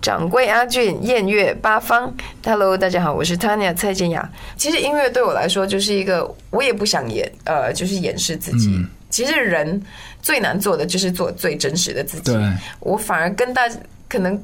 [0.00, 2.12] 掌柜阿俊、燕月八方
[2.44, 4.26] ，Hello，大家好，我是 Tanya 蔡健雅。
[4.56, 8.82] 其实音乐对我来说就是一个，我也不想演，呃，就是掩饰自己。
[9.10, 9.80] 其实人
[10.22, 12.32] 最难做的就是做最真实的自己。
[12.80, 13.68] 我反而跟大
[14.08, 14.42] 可能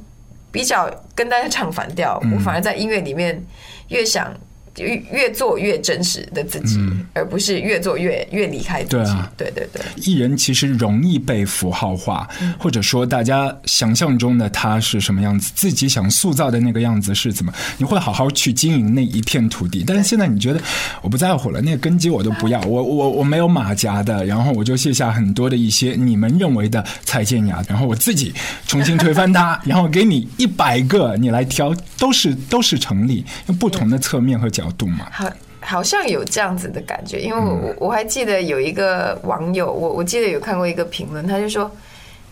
[0.53, 3.42] 比较跟大家唱反调，我反而在音乐里面
[3.88, 4.34] 越想。
[4.79, 6.79] 越越做越真实的自己，
[7.13, 9.13] 而不是越做越越离开自己。
[9.37, 19.84] 对对对，艺人其实容易被符号化，或者说大家想象中的他是什么样子，自己想塑造的那个样子是怎么，你会好好去经营那一片土地。
[19.87, 20.61] 但是现在你觉得
[21.03, 28.34] 我不在乎了，那个根基我都不要，我我我没有马甲的，然后我就卸下很多的一些你们认为的蔡健雅，然后我自己
[28.67, 34.66] 重新推翻它， 然后给你一百个你来挑，都是都是成立，用不同的侧面和角。
[35.11, 35.30] 好，
[35.61, 41.70] 好像有这样子的感觉，因为我我还记得有一个网友，我我记得有看过一个评论，他就说，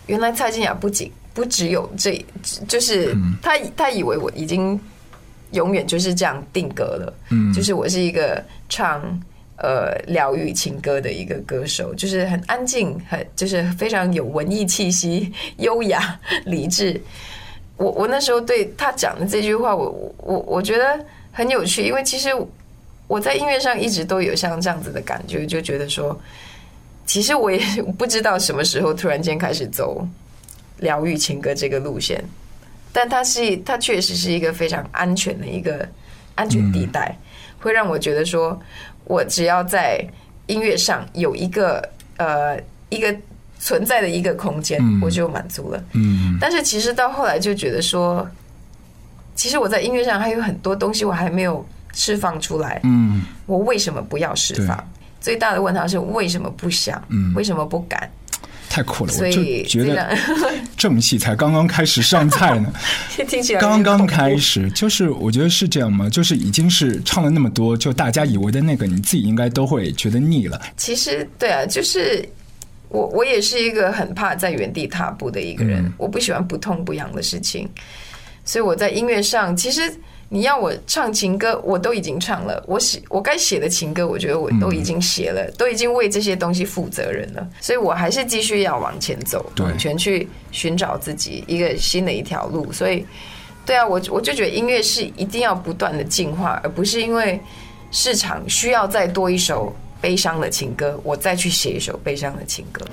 [0.07, 2.23] 原来蔡健雅不仅不只有这，
[2.67, 4.79] 就是他他以为我已经
[5.51, 9.01] 永远就是这样定格了，嗯，就是我是一个唱
[9.57, 17.01] 呃疗愈情歌的一个歌手，就是很安静，很就是非常有文艺气息， 优雅理智。
[17.75, 21.05] 我我那时候对他讲的这句话，我我我觉得。
[21.37, 22.29] 很有趣，因为其实
[23.07, 26.17] 我在音乐上一直都有像这样子的感觉，就觉得说，
[27.05, 27.59] 其实我也
[27.97, 30.07] 不知道什么时候突然间开始走
[30.77, 32.23] 疗愈情歌这个路线，
[32.93, 35.85] 但它是它确实是一个非常安全的一个
[36.35, 37.13] 安全地带，
[37.59, 38.57] 会让我觉得说，
[39.03, 40.01] 我只要在
[40.47, 43.13] 音乐上有一个呃一个
[43.59, 45.83] 存在的一个空间，我就满足了。
[45.95, 48.25] 嗯，但是其实到后来就觉得说。
[49.35, 52.79] 其实我在音乐上还有很多东西我还没有释放出来。
[52.83, 54.91] 嗯，我为什么不要释放？
[55.21, 57.03] 最大的问题是为什么不想？
[57.09, 58.09] 嗯，为什么不敢？
[58.67, 59.13] 太酷了！
[59.17, 60.17] 我就觉得
[60.75, 62.73] 正戏才刚刚开始上菜呢。
[63.27, 66.09] 听起来刚刚开始，就是我觉得是这样吗？
[66.09, 70.61] 就是已经是唱了那么多，就大家以为的那个，你自己应该都会觉得腻了。
[70.75, 72.27] 其实对啊，就是
[72.89, 77.69] 我我也是一个很怕在原地踏步的一个人，我不喜欢不痛不痒的事情。
[78.45, 79.93] 所以我在音乐上，其实
[80.29, 82.63] 你要我唱情歌，我都已经唱了。
[82.67, 87.47] 我写我该写的情歌，我觉得我都已经写了，都已经为这些东西负责任了。
[87.59, 92.71] 所以我还是继续要往前走，往前去寻找自己一个新的一条路。
[92.71, 93.05] 所以，
[93.65, 97.39] 对啊，我我就觉得音乐是一定要不断的进化，而不是因为
[97.91, 102.85] 市场需要再多一首悲伤的情歌，我再去写一首悲伤的情歌。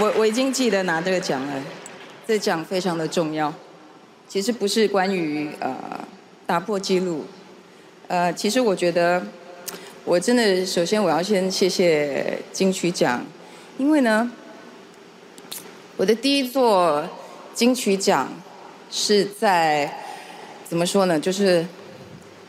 [0.00, 1.62] 我我已经记得拿这个奖了，
[2.24, 3.52] 这奖非常的重要。
[4.28, 5.74] 其实不是关于呃
[6.46, 7.24] 打破记录，
[8.06, 9.20] 呃，其实我觉得
[10.04, 13.26] 我真的首先我要先谢谢金曲奖，
[13.76, 14.30] 因为呢，
[15.96, 17.04] 我的第一座
[17.52, 18.32] 金曲奖
[18.92, 19.92] 是在
[20.64, 21.18] 怎么说呢？
[21.18, 21.66] 就是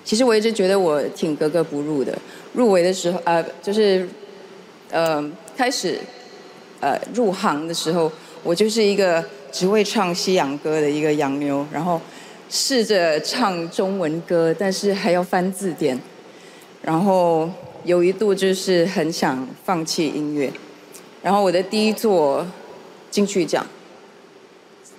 [0.06, 2.16] 其实我一直觉得我挺格格不入的。
[2.54, 4.08] 入围的时候，呃，就是
[4.92, 6.00] 呃开始。
[6.82, 8.12] 呃，入行的时候，
[8.44, 12.00] 我就是一个只会唱西洋歌的一个洋妞，然后
[12.50, 16.00] 试着唱中文歌，但是还要翻字典，
[16.82, 17.50] 然后
[17.84, 20.52] 有一度就是很想放弃音乐，
[21.22, 22.48] 然后我的第一座
[23.12, 23.66] 金曲奖，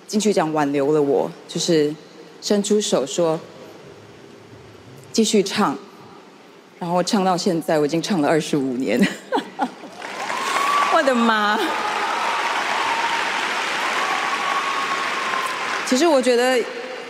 [0.05, 1.93] 金曲奖挽留了我，就是
[2.41, 3.39] 伸出手说
[5.11, 5.75] 继续唱，
[6.77, 9.01] 然后唱到现在，我已经唱了二十五年。
[11.11, 11.59] 的妈！
[15.85, 16.57] 其实我觉得，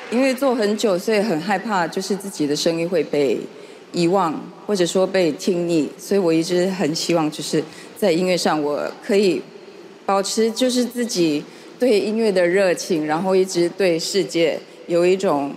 [0.09, 3.39] 因为做很久，所以很害怕，就是自己的声音会被
[3.91, 4.33] 遗忘，
[4.65, 5.87] 或者说被听腻。
[5.99, 7.63] 所以我一直很希望，就是
[7.95, 9.39] 在音乐上，我可以
[10.03, 11.43] 保持就是自己
[11.79, 15.53] 对音乐的热情，然后一直对世界有一种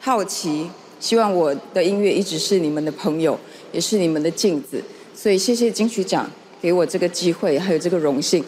[0.00, 0.70] 好奇。
[0.98, 3.38] 希望我的音乐一直是你们的朋友，
[3.72, 4.82] 也是你们的镜子。
[5.14, 6.30] 所以谢谢金曲奖。
[6.62, 8.44] 给我这个机会，还有这个荣幸，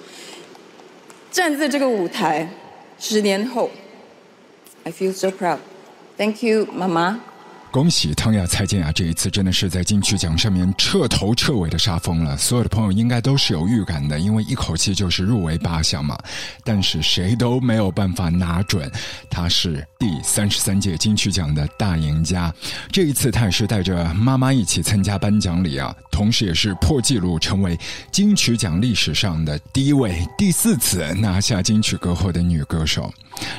[1.33, 2.49] 站在这个舞台，
[2.97, 3.69] 十年后
[4.85, 5.59] ，I feel so proud.
[6.17, 7.21] Thank you，妈妈。
[7.75, 16.17] 恭喜汤雅、蔡健雅这一次真的是在金曲奖上面彻头彻尾的杀疯了，所有的朋友应该都是有预感的，因为一口气就是入围八项嘛。
[16.63, 18.89] 但是谁都没有办法拿准，
[19.29, 22.55] 她是第三十三届金曲奖的大赢家。
[22.93, 27.77] 这一次她也是带着妈妈一起参加颁奖礼啊，同时也是破纪录，成为
[28.13, 33.13] 金曲奖历史上的第一位第四次拿下金曲歌后的女歌手。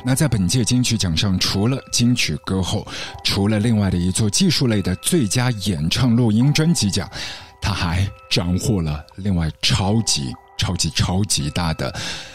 [0.06, 2.88] 那在本届金曲奖上，除了金曲歌后，
[3.26, 7.10] 除了另外的一座技术类的最佳演唱录音专辑奖。
[7.62, 11.92] 他还斩获了另外超级超级超级大的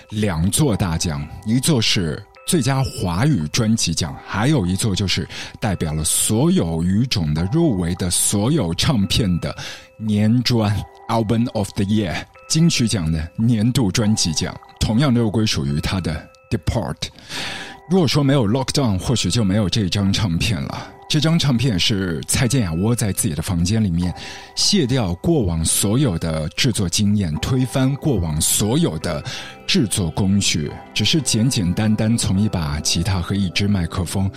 [0.09, 5.29] 两座大奖，一座是最佳华语专辑奖，还有一座就是
[5.61, 9.57] 代表了所有语种的入围的所有唱片的
[9.97, 10.77] 年专
[11.09, 16.97] Album of the Year 金曲奖的年度专辑奖，同样都归属于他的 Depart。
[17.89, 20.93] 如果说没有 Lockdown，或许就没有这张唱片了。
[21.11, 24.15] 这张唱片是蔡健雅窝在自己的房间里面，
[24.55, 29.21] 卸掉过往所有的制作经验，推翻过往所有的
[29.67, 34.31] 制作工序，只是简简单单从一把吉他和一支麦克风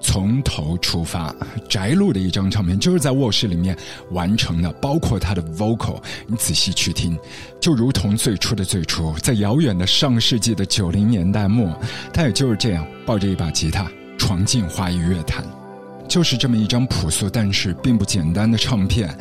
[0.00, 1.30] 从头出发，
[1.68, 3.76] 宅录的一张唱片，就是在卧室里面
[4.10, 7.14] 完成的，包括他的 vocal，你仔细去听，
[7.60, 11.78] 就如同最初的最初，在遥远的上世纪的九零年代末，
[12.14, 13.86] 他也就是这样抱着一把吉他
[14.16, 15.44] 闯进华语乐坛。
[16.08, 19.16] 就是这么一张朴素但是并不简单的唱片，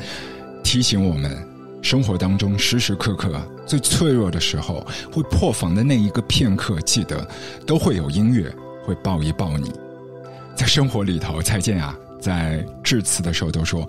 [0.63, 1.35] 提醒我们，
[1.81, 7.27] 生活当中时时刻刻最脆弱的时候，会破防的那一个片刻，记得
[7.65, 8.53] 都会有音乐
[8.85, 9.71] 会抱一抱你。
[10.55, 13.87] 在生活里头，蔡健雅在致辞的时候都说：“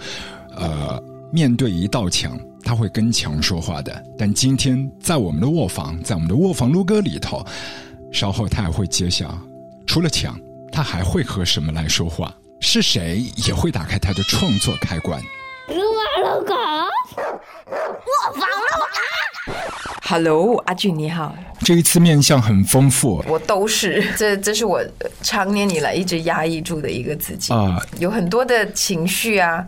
[0.56, 4.02] 呃，面对一道墙，他会跟墙说话的。
[4.16, 7.44] 但今天在我们的卧房，在我们的卧房录歌里头，
[8.12, 9.38] 稍后他也会揭晓，
[9.86, 10.40] 除了墙，
[10.72, 12.34] 他还会和什么来说话。”
[12.64, 15.20] 是谁也会打开他的创作开关？
[15.68, 19.56] 撸啊撸狗，我房撸啊
[20.02, 21.36] ！Hello，阿俊你好。
[21.60, 24.82] 这一次面相很丰富，我都是这，这是我
[25.20, 29.64] 长年以来一直压抑住的一个自己啊，有很多的情绪啊，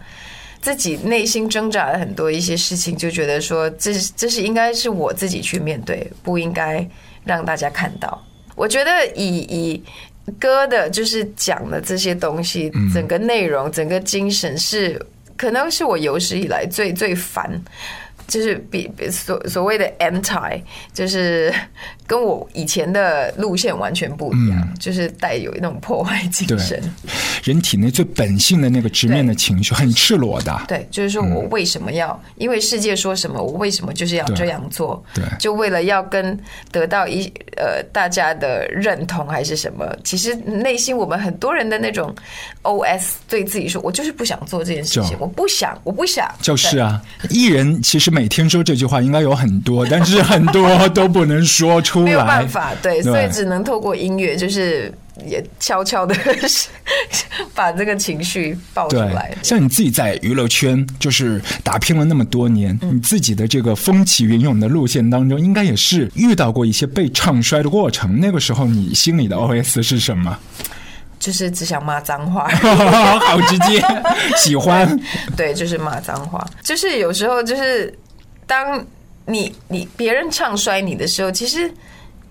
[0.62, 6.88] 自己内心挣扎了很多一些事情，就觉得说，这这是应该是我自己去面对，不应该
[7.24, 8.20] 让大家看到。
[8.54, 9.84] 我觉得以以。
[10.38, 15.00] 歌的就是讲的这些东西，整个内容、整个精神是，
[15.36, 17.50] 可能是我有史以来最最烦。
[18.26, 20.60] 就是比所所谓的 anti，
[20.92, 21.52] 就是
[22.06, 26.82] 跟我以前的路线完全不一样，就是带有那种破坏精神。
[27.44, 30.60] 人体内最本性的那个直面的情绪，很赤裸的。
[30.66, 32.20] 对，就是说我为什么要？
[32.36, 35.02] 因为世界说什么，我为什么就是要这样做？
[35.14, 36.36] 对，就为了要跟
[36.72, 37.26] 得到一
[37.56, 39.86] 呃大家的认同还是什么？
[40.02, 42.12] 其实内心我们很多人的那种
[42.62, 47.00] OS 对自己说：“我就是不想做这件事情，我不想，我不想。”就是啊，
[47.30, 48.15] 艺人其实。
[48.16, 54.90] 每天说这句话应该有很多，但是很多都不能说出来，没有办法，对，所以只能透过音乐，就是
[55.26, 56.16] 也悄悄的
[57.54, 59.36] 把这个情绪爆出来。
[59.42, 68.18] 像你自己在娱乐圈就是打拼了那么多年，你自己的这个风起云涌的路线当中，应该也是遇到过一些被唱衰的过程。
[68.18, 70.38] 那个时候，你心里的 OS 是什么？
[71.18, 72.48] 就是只想骂脏话，
[73.20, 73.84] 好直接，
[74.38, 74.98] 喜欢。
[75.36, 76.46] 对，就是骂脏话。
[76.62, 77.92] 就是有时候就是。
[78.46, 78.84] 当
[79.26, 81.72] 你你别人唱衰你的时候，其实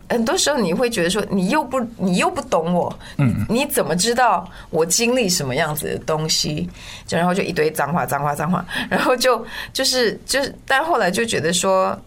[0.09, 6.69] 很多时候你会觉得说，你又不你又不懂我，嗯，你怎么知道我经历什么样子的东西？
[7.05, 11.99] 就然后就一堆脏话，脏话，脏话，然后就就是就是，但后来就觉得说，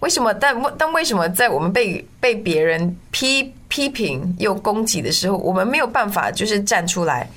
[0.00, 0.32] 为什么？
[0.34, 7.28] 但但为什么在我们被被别人批批评又攻击的时候，我们没有办法就是站出来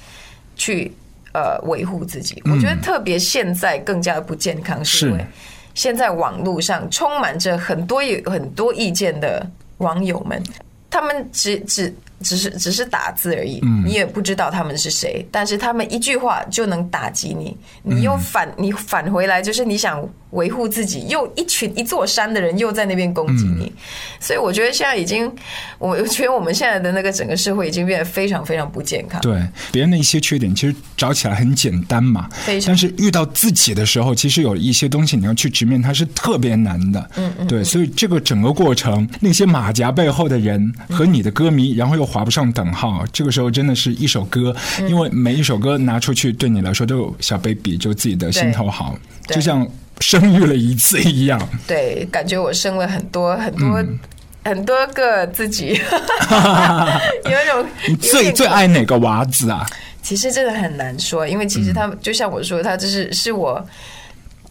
[0.55, 0.95] 去？
[1.35, 5.25] 呃，维护自己，我觉得特别现在更加的不健康，是因为
[5.73, 9.45] 现在网络上充满着很多有很多意见的
[9.79, 10.41] 网友们，
[10.89, 20.07] 他们只只只是只是打字而已，你也不知道他们是谁，但是他们一句话就能打击你，你又反你返回来，就是你想。
[20.31, 23.71] 维护自己，又一群一座山的人又在那边攻击你，
[24.19, 25.31] 所以我觉得现在已经，
[25.79, 29.21] 我觉得我们现在的那个整个社会已经变得非常非常不健康。
[29.21, 29.41] 对
[29.71, 32.27] 别人的一些缺点，其实找起来很简单嘛，
[32.65, 37.09] 但是遇到自己的时候，其实有一些东西你要去直面，它是特别难的。
[37.15, 44.55] 嗯嗯，对，所以这个整个过程，那些马甲背后的人和你的歌迷，然后又划不上等号，这个时候真的是一首歌，
[44.87, 48.97] 因为每一首歌拿出去对你来说都有小 baby，就自己的心头好，
[49.27, 49.67] 就像。
[50.01, 53.85] 生育了一次一样，对，感觉我生了很多很多
[54.43, 55.67] 很多个自己，
[57.23, 59.65] 有一种你最最爱哪个娃子啊？
[60.03, 63.65] 其实真的很难说，因为其实他就像我说，他就是是我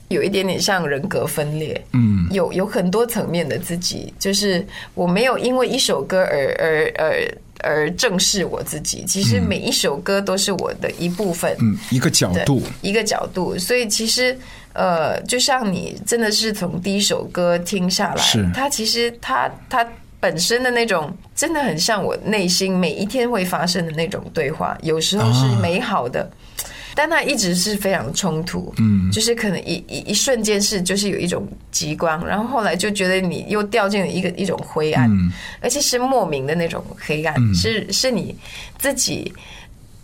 [0.09, 14.39] 有一点点像人格分裂，嗯，有有很多层面的自己，就是我没有因为一首歌而而而而正视我自己，其实每一首歌都是我的一部分，嗯，一个角度，一个角度，所以其实。
[14.77, 19.87] 呃，就像你真的是从第一首歌听下来，它其实它它
[20.19, 24.77] 本身的那种，真的很像我内心每一天会发生的那种对话。
[24.83, 26.29] 有时候是美好的，
[26.95, 35.11] 但它一直是非常冲突，嗯，就是可能一一一瞬间是就是有一种极光，然后后来就觉得你又掉进了一个一种灰暗，
[35.61, 38.35] 而且是莫名的那种黑暗，是是你
[38.79, 39.33] 自己。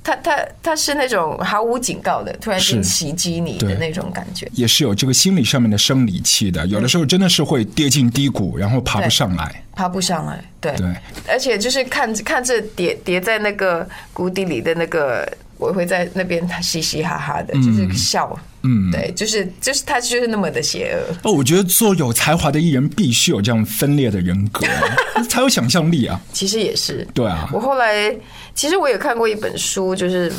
[0.03, 6.67] 他他他是那种毫无警告的，突然间袭击你的那种感觉，也是有这个心理上面的生理期的。
[6.69, 10.43] 有的时候真的是会跌进低谷，然后爬不上来，爬不上来。
[10.59, 10.87] 对对，
[11.29, 18.37] 而且就是看看着跌跌在那个谷底里的那个，我会在那边嘻嘻哈哈的，就是笑。
[18.63, 21.15] 嗯，对，就是就是他就是那么的邪恶。
[21.23, 24.67] 哦，我觉得做有才华的艺人必须有这样分裂的人格，
[25.31, 26.21] 才有想象力啊。
[26.33, 27.49] 其实也是，对啊。
[27.53, 28.15] 我后来。
[28.53, 30.31] 其实我也看过一本书，就是，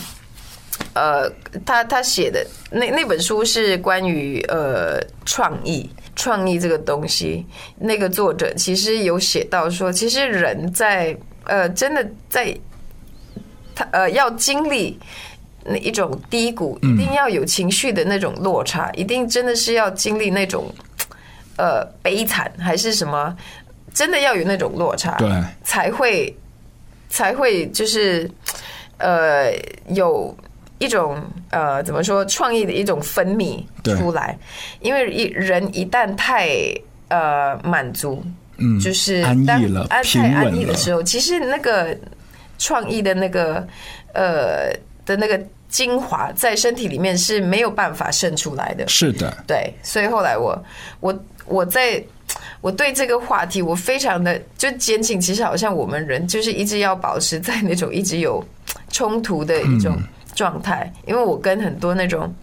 [0.93, 1.27] 呃，
[1.65, 7.43] 他他写的那那本书是关于呃创意创意这个东西。
[7.79, 12.55] 那个作者其实有写到说，其实人在呃真的在
[13.75, 14.99] 他呃要经历
[15.65, 20.73] 那一种低谷，一定要有情绪的那种落差，一定真的是要经历那种
[21.57, 23.35] 呃悲惨还是什么，
[23.93, 25.29] 真的要有那种落差，对，
[25.63, 26.35] 才会。
[27.13, 28.31] 才会就是，
[28.97, 29.51] 呃，
[29.89, 30.33] 有
[30.79, 34.39] 一种呃，怎么说，创意的一种分泌出来。
[34.79, 36.47] 因为一人一旦太
[37.09, 38.23] 呃满足，
[38.59, 41.93] 嗯，就是安逸了，太安逸的时候，其实那个
[42.62, 43.68] 创意的那个
[44.13, 44.72] 呃
[45.06, 48.88] 的那个精华在身体里面是没有办法渗出来的。
[48.88, 50.63] 是的，对，所以后来我
[51.00, 52.01] 我我在。
[52.62, 58.41] 我对这个话题，我非常的就坚信，其实好像我们人就是一直要保持在那种一直有
[58.89, 59.98] 冲突的一种
[60.34, 60.89] 状态。
[61.06, 62.34] 因为我跟很多那种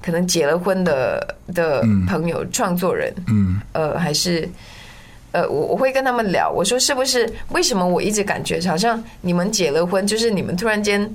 [0.00, 4.48] 可能结了婚的的朋友、创作人，嗯，呃，还是
[5.36, 11.14] 呃，我我会跟他们聊，我说是不是为什么我一直感觉好像你们结了婚，就是你们突然间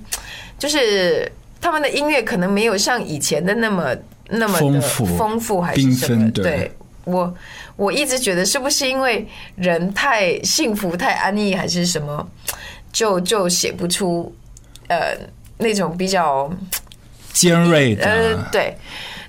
[0.60, 3.96] 就是他们的音乐可能没有像以前的那么
[4.30, 6.30] 那么丰富、丰富还是什么？
[6.32, 6.72] 对。
[7.04, 7.34] 我
[7.78, 12.30] 我一直觉得是不是因为人太幸福太安逸还是什么，
[12.94, 14.32] 就就写不出
[14.88, 15.18] 呃
[15.58, 16.48] 那种比较
[17.34, 18.78] 尖锐的呃对，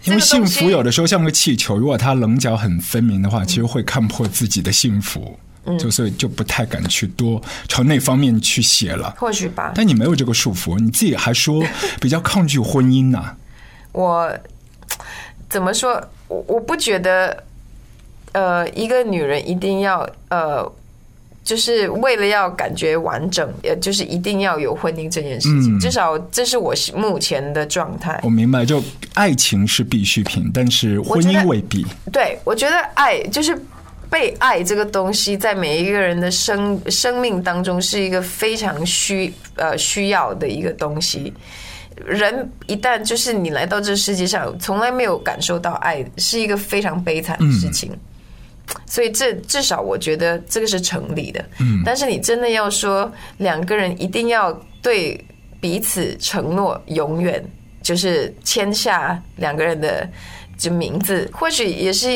[0.04, 5.38] 因为幸福有的时候像个气球，如果它棱角很分明的话，其实会看破自己的幸福，
[5.78, 9.14] 就所以就不太敢去多朝那方面去写了。
[9.18, 11.64] 或许吧，但你没有这个束缚，你自己还说
[12.00, 13.36] 比较抗拒婚姻呢。
[13.92, 14.32] 我
[15.48, 16.02] 怎么说？
[16.28, 17.44] 我我不觉得。
[18.34, 20.64] 呃，一个女人一定要呃，
[21.44, 25.78] 就是为了要感觉完整，也，就是一定要有婚姻这件事情。
[25.80, 28.20] 至少这是我目前的状态。
[28.22, 28.82] 我明白，就
[29.14, 31.84] 爱情是必需品，但是婚姻未必。
[32.12, 33.60] 对，我觉得爱就是
[34.08, 41.32] 被爱这个东西，在每一个人的生生命当中是一个非常需呃需要的一个东西。
[42.06, 47.90] 人一旦就是你来到这世界上，从来没有感受到爱，是一个非常悲惨的事情。
[48.86, 51.82] 所以这至少我觉得这个是成立的，嗯。
[51.84, 55.18] 但是你真的要说两个人一定要对
[55.60, 57.44] 彼此承诺永远，
[57.82, 60.08] 就是签下两个人的
[60.58, 62.08] 就名字，或许也是，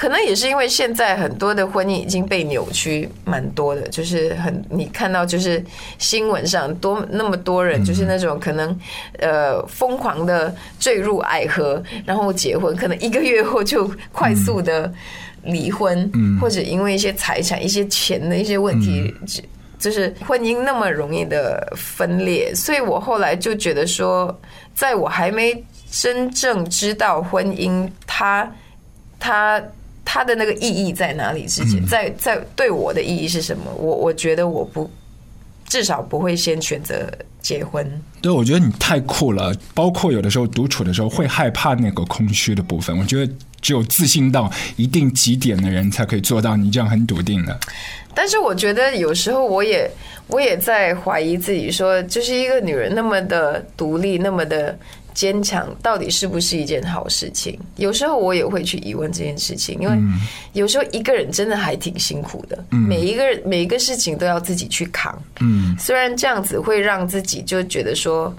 [0.00, 5.62] 可能也是因为现在很多的婚姻已经被扭曲蛮多的，就是很你看到就是
[5.98, 8.74] 新闻上多那么多人就是那种可能
[9.18, 14.90] 呃疯狂的坠入爱河，然后结婚，可能一个月后就快速的。
[15.42, 19.14] 离婚，或者因为一些财产、一些钱的一些问题，
[19.78, 24.38] 就是婚姻那么容易的分裂，所以我后来就觉得说，
[24.74, 28.52] 在我还没真正知道婚姻它
[29.18, 29.62] 它
[30.12, 34.90] 它的那个意义在哪里之前，在在对我的意义是什么，我我觉得我不
[35.68, 37.08] 至少不会先选择
[37.40, 37.88] 结婚。
[38.20, 43.32] 对，我觉得你太酷了，包括有的时候独处的时候会害怕那个空虚的部分，我觉得。
[43.62, 47.60] 只有自信到一定极点的人，才可以做到你这样很笃定的。
[48.14, 49.86] 但是我觉得有时候我也
[50.28, 54.78] 我也在怀疑自己，说就是一个女人那么的独立，那么的
[55.20, 57.58] 坚强，到底是不是一件好事情？
[57.76, 59.94] 有时候我也会去疑问这件事情，因为
[60.54, 65.22] 有时候一个人真的还挺辛苦的，每一个每一个事情都要自己去扛。
[65.40, 68.34] 嗯，虽然这样子会让自己就觉得说。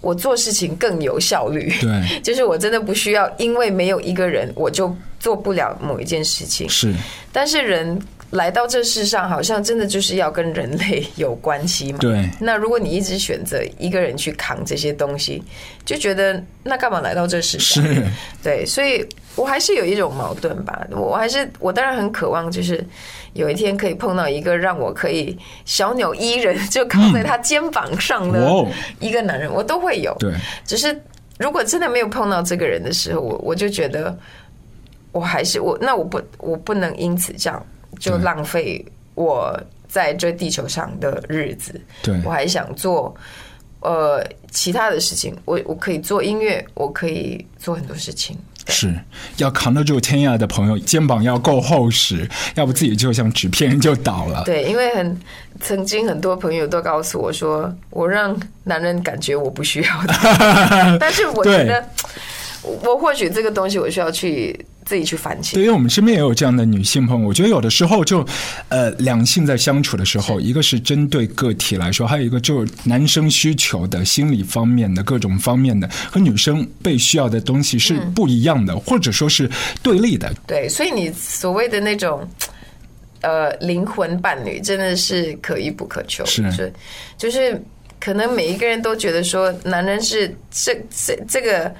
[0.00, 1.92] 我做事情更有效率，对，
[2.24, 6.68] 就是我真的不需要，因为没有一个人，我就做不了某一件事情。
[6.68, 6.92] 是，
[7.30, 7.96] 但是人
[8.32, 11.98] 来到这世上，好像真的就是要跟人类有关系嘛。
[11.98, 15.42] 对那如果你一直选择一个人去扛这些东西，
[15.84, 17.84] 就觉得那干嘛来到这世上？
[17.84, 18.06] 是
[18.42, 20.86] 对，所以我还是有一种矛盾吧。
[20.90, 22.82] 我还是我当然很渴望，就是
[23.34, 28.66] 有一天可以碰到一个让我可以小鸟依人，就靠在他肩膀上的
[28.98, 30.16] 一个男人，我都会有。
[30.18, 30.32] 对，
[30.64, 30.98] 只是
[31.38, 34.16] 如果真的没有碰到这个人的时候，我我就觉得
[35.12, 37.66] 我还是我，那我不我不能因此这样
[37.98, 38.84] 就浪费
[39.14, 39.58] 我
[39.88, 41.80] 在这地球上的日子。
[42.02, 43.14] 对我还想做
[43.80, 48.36] 呃其他的事情，我我可以做音乐，我可以做很多事情。
[48.68, 48.94] 是
[49.38, 54.44] 要扛得住天涯的朋友，肩膀要够厚实，要不自己就像纸片就倒了。
[54.44, 55.20] 对，因为很
[55.60, 61.84] 曾经很多朋友都告诉我说，我让男人感觉我不需要他， 但是我觉得
[62.62, 65.54] 我或许这个东西我需要去自己去反省。
[65.54, 68.24] 对，因为我们身边也有这样的女性朋友，我觉得有的时候就，
[68.68, 79.50] 呃，两性在相处的时候，一个是针对个体来说，还有一个就是男生需求的心理方面的各种方面的，和女生被需要的东西是不一样的，或者说是
[79.82, 80.32] 对立的。
[80.46, 82.28] 对，所以你所谓的那种。
[83.24, 86.68] 呃，灵魂伴侣真的是可遇不可求，是就
[87.16, 87.62] 就是
[88.00, 91.72] 可能每一个人都觉得说，男人是这这这个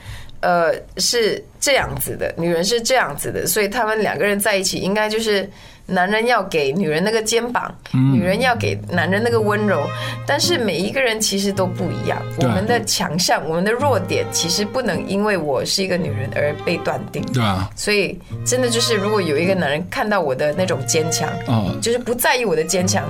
[0.43, 5.49] 呃是这样子的，女人是这样子的，所以他们两个人在一起，应该就是
[5.87, 9.83] 男人要给女人那个肩膀，女人要给男人那个温柔，
[10.27, 17.23] 但是每一个人其实都不一样，我们的强项，我们的弱点，其实不能因为我是一个女人而被断定。
[17.33, 17.69] 对啊？
[17.77, 23.05] 所以真的就是，如果有一个男人看到我的那种坚强，哦就是不在意我的坚强，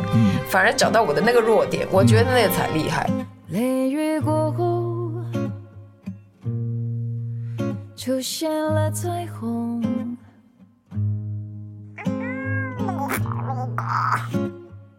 [0.49, 3.09] 反而找到我的那个弱点，我觉得那个才厉害。
[3.49, 3.61] 雷
[3.91, 4.82] 雨过后，
[8.05, 9.81] 出现了彩虹。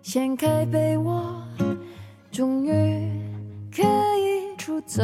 [0.01, 1.21] 掀开被窝，
[2.31, 3.11] 终于
[3.75, 5.03] 可以出走，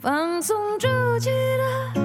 [0.00, 2.03] 放松皱起的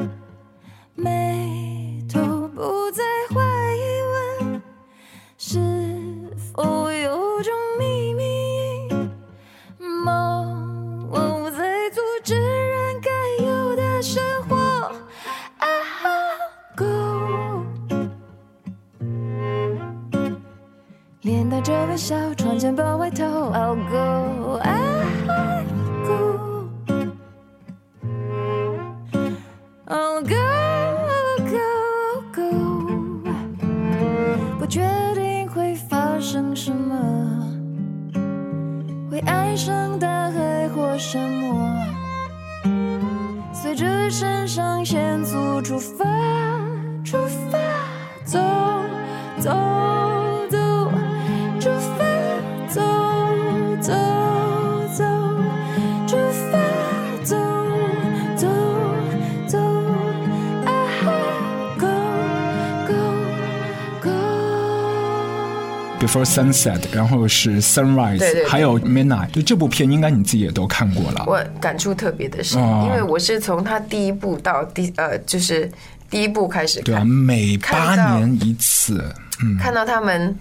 [66.10, 69.30] Before Sunset，然后是 Sunrise，对对对还有 Midnight。
[69.30, 71.24] 就这部片，应该你自己也都看过了。
[71.28, 75.70] 我感触特别的深，哦因为我是从他第一部到第呃，就是
[76.10, 79.14] 第一部开始对啊，每八年一次。
[79.44, 80.36] 嗯，看到他们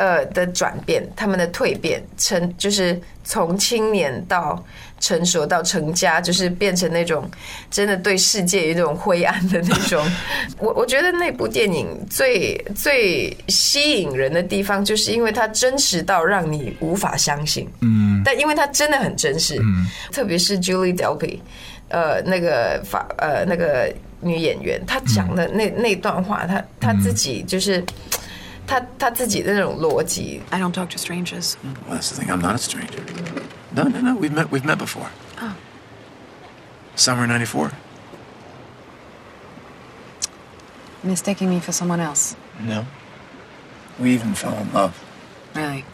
[0.00, 4.64] 呃的转变，他们的蜕变，成就是从青年到
[4.98, 7.30] 成熟到成家，就是变成那种
[7.70, 10.02] 真的对世界有一种灰暗的那种。
[10.58, 17.68] 我我觉得那部电影最最吸引人的地方，就是因为它真实到让你无法相信。
[17.80, 21.38] 嗯，但因为它真的很真实，嗯，特别是 Julie Delpy，
[21.88, 27.84] 呃，那个法呃那个女演员，她讲的那、那段话，她她自己就是。
[28.69, 31.55] 她她自己的那种逻辑， I don't talk to strangers.
[31.87, 32.29] Well, that's the thing.
[32.29, 33.03] I'm not a stranger.
[33.75, 34.15] No, no, no.
[34.15, 34.49] We've met.
[34.51, 35.09] We've met before.
[35.41, 35.53] Oh.
[36.95, 37.71] Summer '94.
[41.03, 42.35] Mistaking me for someone else.
[42.59, 42.85] No.
[43.99, 44.93] We even fell in love.
[45.53, 45.85] Really?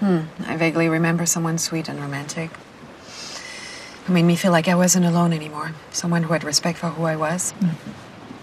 [0.00, 0.20] Hmm.
[0.46, 2.50] I vaguely remember someone sweet and romantic.
[4.06, 5.72] Who made me feel like I wasn't alone anymore.
[5.90, 7.52] Someone who had respect for who I was.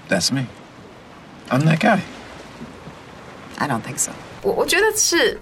[0.10, 0.48] That's me.
[1.49, 2.01] I'm that guy.
[3.59, 4.11] I don't think so.
[4.43, 5.41] 我我觉得是。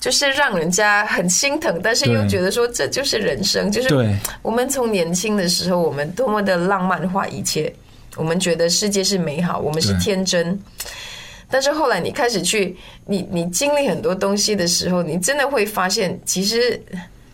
[0.00, 7.74] 就是让人家很心疼，但是又觉得说这就是人生，就是我们从年轻的时候，我们多么的浪漫化一切，
[8.14, 10.56] 我们觉得世界是美好，我们是天真。
[11.50, 16.80] 但是后来你开始去，你你经历很多东西的时候，你真的会发现，其实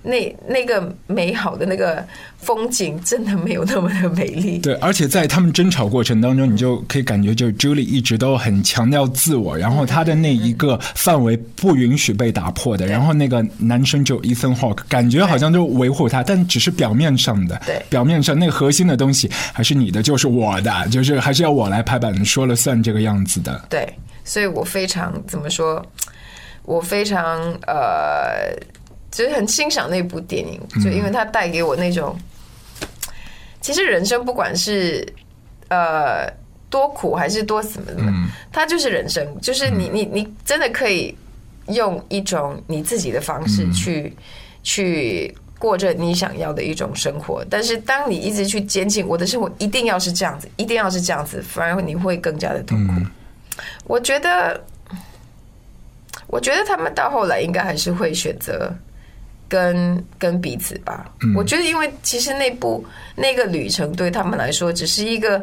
[0.05, 4.59] 那那个美好的那个风景真的没有那么的美丽。
[4.59, 12.87] 对，而且在他们争吵过程当中，你就可以感觉，就是 Julie 一直都很强调自我，然后他的那一个范围不允许被打破的。
[12.87, 17.59] 然后那个男生就 Ethan Hawke，感觉好像就维护他，但只是表面上的。
[17.64, 23.64] 对表面上那个核心的东西还是你的，就是我的，就是还是要我来拍板说了算这个样子的。
[23.71, 23.88] 对，
[24.23, 25.85] 所以我非常怎么说？
[26.67, 28.51] 我非常呃，
[29.14, 32.18] 就是很欣赏那部电影，就因为它带给我那种，
[33.61, 35.07] 其实人生不管是
[35.68, 36.29] 呃
[36.68, 38.03] 多苦还是多什么的，
[38.53, 41.16] 它就是人生，就是你你你真的可以
[41.68, 44.14] 用一种你自己的方式去、
[44.62, 45.35] 去。
[45.57, 52.92] 过着你想要的一种生活，但是当你一直去坚信我的生活一定要是这样子，一定要是这样子，反而你会更加的痛苦。
[53.87, 54.62] 我觉得，
[56.27, 58.70] 我觉得他们到后来应该还是会选择
[59.55, 61.09] 跟跟彼此吧。
[61.37, 65.40] 我觉得，因为其实那部那个旅程对他们来说，只是一个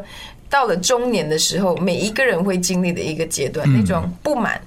[0.49, 4.59] 到了中年的时候，每一个人会经历的一个阶段，那种不满。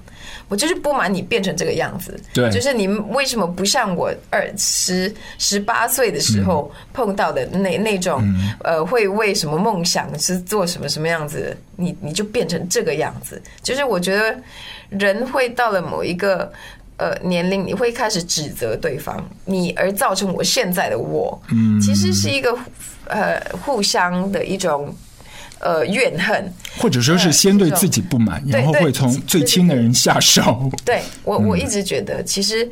[0.47, 8.21] 我就是不满你变成这个样子，对就是你为什么不像我二十十八岁的时候碰到的那那种
[8.63, 13.41] 呃，会为什么梦想是做什么什么样子，你你就变成这个样子。
[13.63, 14.37] 就是我觉得
[14.89, 16.51] 人会到了某一个
[16.97, 22.57] 呃年龄，你会开始指责对方，你而造成我现在的我，嗯，其实是一个
[23.07, 24.93] 呃互相的一种。
[25.59, 30.69] 呃，怨恨，或者说是先对自己不满，然后会从最亲的人下手。
[30.83, 32.69] 对我，我一直觉得，其实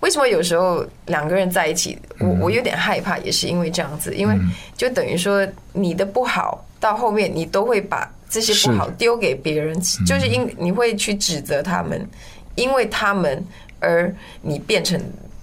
[0.00, 4.36] 为什么有时候两个人在一起，我我有点害怕，也是因为这样子，因为
[4.76, 12.06] 就等于说你的不好到后面，你都会把这些不好丢给别人，就是因你会去指责他们，
[12.54, 13.44] 因为他们
[13.80, 15.00] 而你变成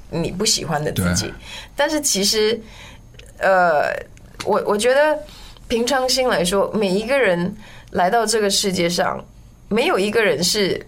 [0.10, 1.34] 你不喜欢的自己。
[1.76, 2.60] 但是其实，
[3.40, 3.94] 呃，
[4.46, 5.18] 我我觉得。
[5.68, 7.56] 平常心来说，每一个人
[7.92, 9.26] 来到这个世界上，
[9.70, 10.86] 没有一个人是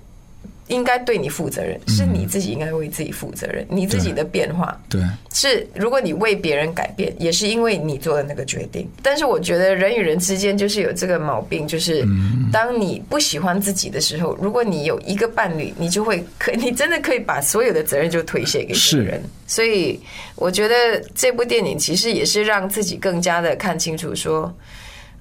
[0.67, 3.65] 应该对你负责任，是你自己应该为自己负责任。
[3.69, 5.01] 你自己的变化，对，
[5.33, 8.89] 是如果你为别人改变，也是因为你做的那个决定。
[9.01, 12.05] 但是我觉得人与人之间就是有这个毛病，就是
[12.51, 19.21] 当你不喜欢自己的时候，如果你有一个伴侣，你就会可， 你真的可以把所有的责任就推卸给别人。
[19.47, 19.99] 所以
[20.35, 24.53] 我觉得这部电影其实也是让自己更加的看清楚说。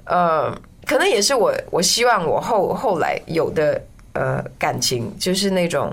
[0.04, 0.52] 呃，
[0.84, 3.80] 可能也是我，我希望我后后来有的
[4.12, 5.92] 呃感情，就是那种，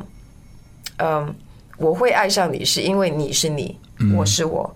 [0.98, 1.34] 嗯，
[1.78, 3.78] 我会爱上你，是因为你是你，
[4.16, 4.74] 我是我，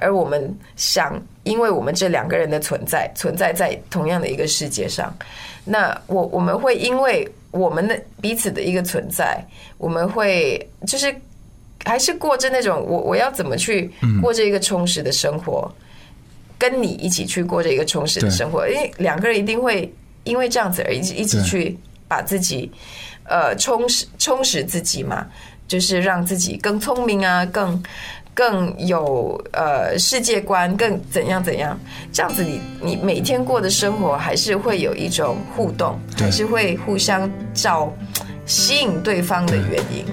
[0.00, 5.14] 而我们想，因为我们这两个人的存在，存在在同样的一个世界上，
[5.64, 9.44] 那我我们会因为我们的彼此的一个存在，
[9.78, 11.14] 我们会就是
[11.84, 15.70] 还是过着那种我我要怎么去过着一个充实的生活。
[16.58, 19.92] 跟你一起去过着一个充实的生活，因为两个人一定会
[20.24, 21.76] 因为这样子而一一起去
[22.08, 22.70] 把自己
[23.24, 25.26] 呃充实充实自己嘛，
[25.66, 27.82] 就是让自己更聪明啊，更
[28.34, 31.78] 更有呃世界观，更怎样怎样，
[32.12, 37.92] 这样子你你每天过的生活还是会有一种互动，还是会互相照，
[38.44, 40.04] 吸引对方的原因。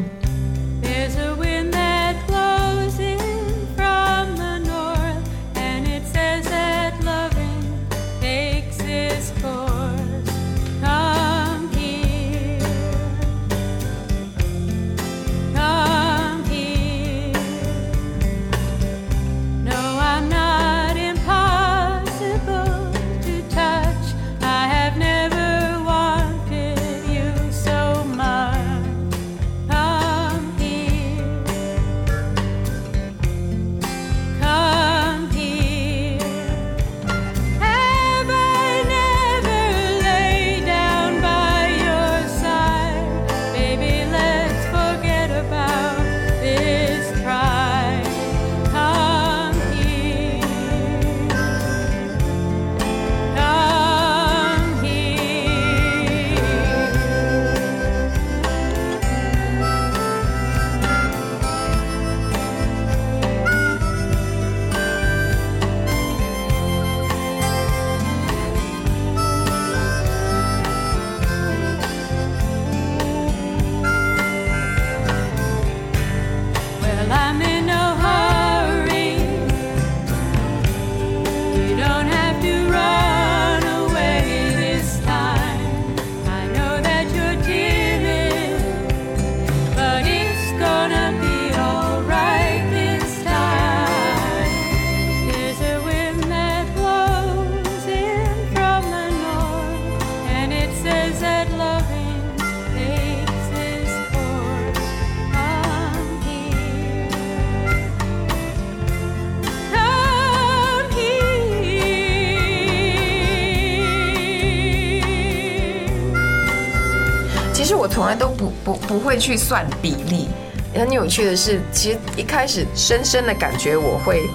[118.94, 120.28] 不会去算比例。
[120.76, 124.30] 很有趣的是，其实一开始深深的感觉我会。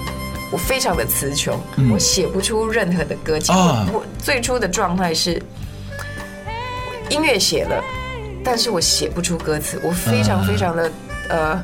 [0.51, 1.61] 我非常的词穷，
[1.93, 3.39] 我写不出任何的歌。
[3.39, 5.41] 其实啊我最初的状态是，
[7.11, 7.85] 音乐写了，
[8.43, 10.91] 但是我写不出歌词，我非常非常的
[11.29, 11.63] 呃，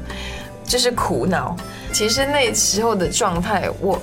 [0.66, 1.56] 就是苦恼。
[1.94, 3.98] 其实那时候的状态，我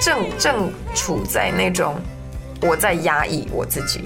[0.00, 1.94] 正正处在那种
[2.60, 4.00] 我在压抑我自己，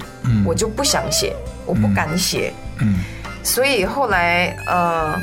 [0.45, 2.99] 我就不想写，我不敢写，嗯
[3.43, 5.15] 所以后来呃。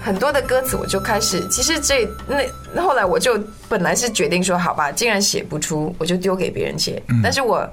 [0.00, 7.02] 很多的歌词我就开始，其实这那后来我就本来是决定说，好吧，既然写不出，我就丢给别人写。
[7.20, 7.68] 但是我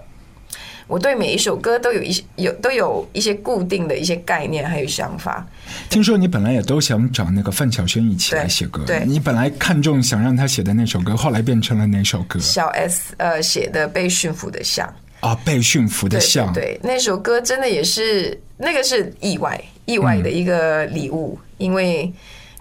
[0.87, 5.45] 我对每一首歌都有一些有都有一些固定的一些概念还有想法。
[5.87, 12.39] 听说你本来也都想找那个范晓萱一起来写歌，对对你本来看中想让他写的那首歌，后来变成了哪首歌？
[12.39, 14.87] 小 S 呃写的《被驯服的象》。
[15.25, 22.13] 啊，被驯服的对象，对对，那首歌真的也是那个是意外，意外的一个礼物，因为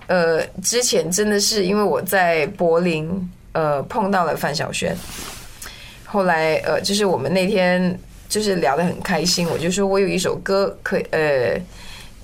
[0.07, 4.97] 呃之前真的是因为我在柏林呃碰到了范晓萱，
[6.07, 8.01] 后来呃就是我们那天
[8.31, 11.61] 就是聊得很开心，我就说我有一首歌可以呃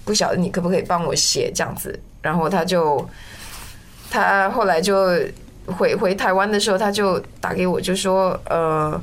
[0.07, 3.07] 不晓得你可不可以帮我写这样子，然后他就
[4.11, 5.21] 他后来就
[5.67, 8.99] 回回台湾的时候，他就打给我就说呃。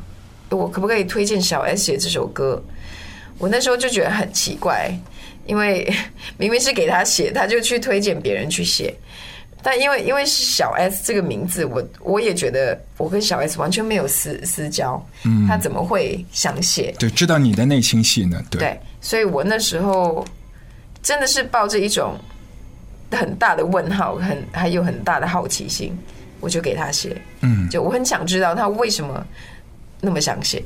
[0.52, 2.62] 我可不可以推荐小 S 写这首歌？
[3.38, 4.92] 我那时候就觉得很奇怪，
[5.46, 5.88] 因为
[6.38, 8.94] 明明是给他写，他就去推荐别人去写。
[9.64, 16.96] 但因为因为是小 S 这个名字，我我也觉得我跟小 S 完全没有私私交，嗯，他怎么会想写？
[16.98, 20.26] 对，知道你的内心戏呢，对，对，所以我那时候
[21.02, 22.18] 真的是抱着一种
[23.12, 25.98] 很大的问号，很还有很大的好奇心，
[26.40, 29.26] 我就给他写，嗯，就我很想知道他为什么
[30.00, 30.64] 那么想写，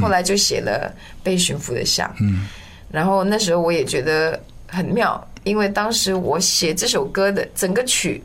[0.00, 0.92] 后来就写了
[1.24, 2.46] 《被驯服的象》，嗯，
[2.90, 8.22] 然后那时候我也觉得很妙，因为当时我写这首歌的整个曲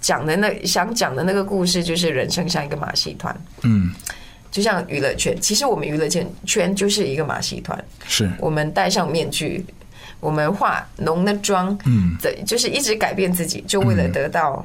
[0.00, 3.92] 讲的那想讲的那个故事，就是人生像一个马戏团，嗯，
[4.50, 9.64] 就像娱乐圈，其实我们娱乐圈圈就是一个马戏团，是，我们戴上面具，
[10.20, 14.64] 我们化浓的妆，嗯，对，就是一直改变自己，就为了得到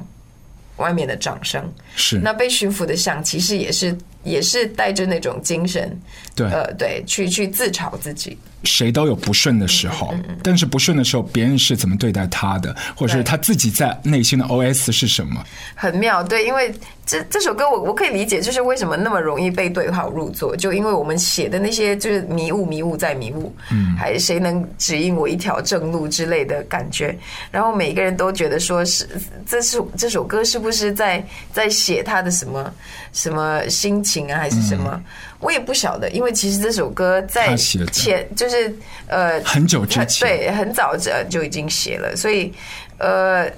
[0.76, 1.62] 外面的掌声。
[1.96, 5.98] 是，那被驯服的象其实也是也是带着那种精神，
[6.34, 8.36] 对，呃，对，去去自嘲自己。
[8.62, 15.42] 谁都有不顺的时嗯候，但是不顺的时候，别人是怎么对待他的，或者是他自己在内心的 OS 是什么？
[15.74, 16.70] 很妙，对，因为
[17.06, 27.18] 这这首歌我我可以理解，就是为什么那么容易被对号入座，就因为我们写的那些就是迷雾迷雾再迷雾，嗯，还谁能指引我一条正路之类的感觉，
[27.50, 29.08] 然后每个人都觉得说是
[29.46, 32.70] 这是这首歌是不是在在写他的什么
[33.14, 35.02] 什么心情啊，还是什么？
[35.38, 38.74] 我也不晓得，因为其实这首歌在前就是
[39.06, 42.52] 呃很久之前对，很早就就已经写了，所以
[42.98, 43.48] 呃。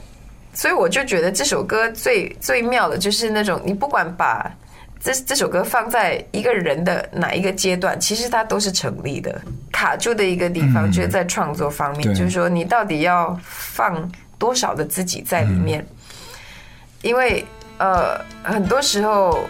[0.54, 4.54] 所以我就觉得这首歌最最妙的就是那种，你不管把
[5.00, 9.40] 这这首歌放在一个人的哪一个阶段，其实它都是成立的。
[9.72, 15.82] 卡住的一个地方，就是在创作方面，对就是说你到底要放多少的自己在里面，
[17.00, 17.42] 因为
[17.78, 19.48] 呃，很多时候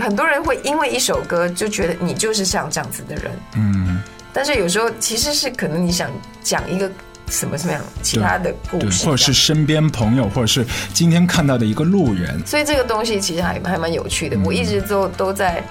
[0.00, 6.10] 很多人会因为一首歌就觉得你就是像这样子的人，嗯，但是有时候其实是可能你想
[6.42, 6.90] 讲一个
[7.28, 14.38] 什么什么样其他的故，事，或者是身边朋友，或者是今天看到的一个路人，所以这个东西其实还还蛮有趣的。
[14.44, 15.62] 我一直都都在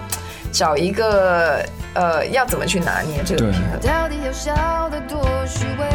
[0.52, 3.80] 找一个呃，要怎么去拿捏这个平衡。
[3.82, 5.88] 到底要笑得多虚伪，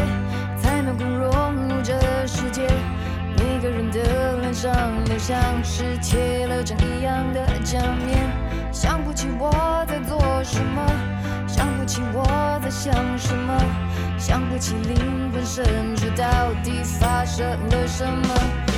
[4.65, 4.73] 上
[5.05, 8.17] 都像是贴了张一样的假面，
[8.71, 9.51] 想不起我
[9.87, 10.81] 在做什么，
[11.47, 12.25] 想不起我
[12.63, 13.53] 在想什么，
[14.17, 16.25] 想不起灵魂深处到
[16.63, 18.33] 底发生了什么。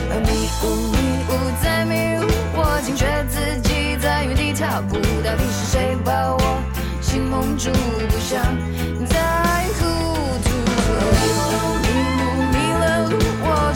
[0.09, 0.97] 而迷雾，迷
[1.29, 1.31] 雾
[1.63, 6.61] 在迷雾，我惊觉自己在原地踏步，到底是谁把我
[6.99, 8.43] 心蒙住，不想
[9.05, 9.46] 再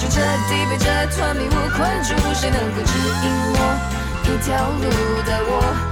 [0.01, 0.85] 就彻底被这
[1.15, 3.57] 团迷雾困住，谁能够指引我
[4.23, 4.89] 一条路，
[5.27, 5.90] 带我？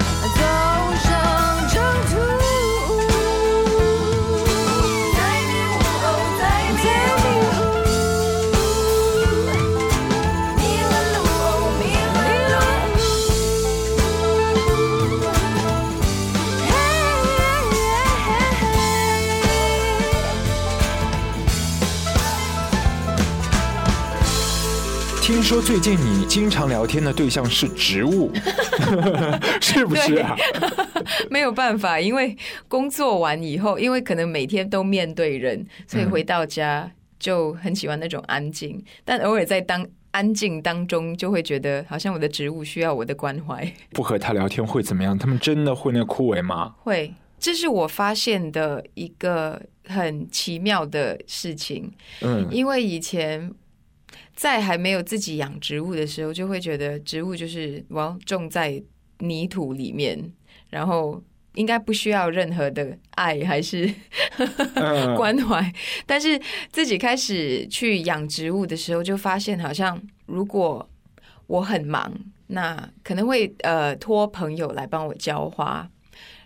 [25.40, 28.30] 听说最近你经常聊天的对象是植物，
[29.62, 30.36] 是不是啊？
[31.32, 32.36] 没有办法，因为
[32.68, 43.66] 工作完以后，因为可能每天都面对人，所以回到家就很喜欢那种安静，但偶尔在当安静当中，就会觉得好像我的植物需要我的关怀。
[43.92, 45.18] 不和他聊天会怎么样？
[45.18, 46.76] 他们真的会那枯萎吗？
[46.80, 51.90] 会，这是我发现的一个很奇妙的事情。
[52.20, 53.50] 嗯，因为以前
[54.40, 58.82] 在还没有自己养植物的时候，就会觉得植物就是我要种在
[59.18, 60.18] 泥土里面，
[60.70, 61.22] 然后
[61.56, 63.94] 应该不需要任何的爱还是
[64.76, 65.74] 嗯 关怀。
[66.06, 66.40] 但是
[66.72, 70.90] 自己开始去养植物的时候，就发现好像如果
[71.48, 72.10] 我很忙，
[72.48, 75.86] 那可能会呃托朋友来帮我浇花，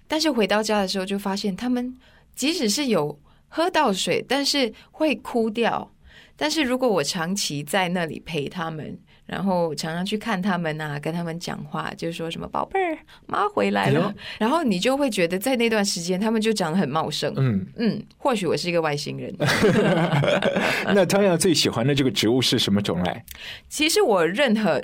[0.08, 1.96] 但是回到家的时候就发现他们
[2.34, 5.93] 即使是有喝到水，但是会枯掉。
[6.36, 17.34] 但是如果我长期在那里陪他们，然后常常去看他们啊，跟他们讲话，就说什么“宝贝儿，妈回来了”，哎然后你就会觉得在那段时间他们就长得很茂盛。
[17.38, 19.34] 嗯，嗯，或许我是一个外星人。
[20.94, 23.24] 那汤雅最喜欢的这个植物是什么种类？
[23.70, 24.84] 其实我任何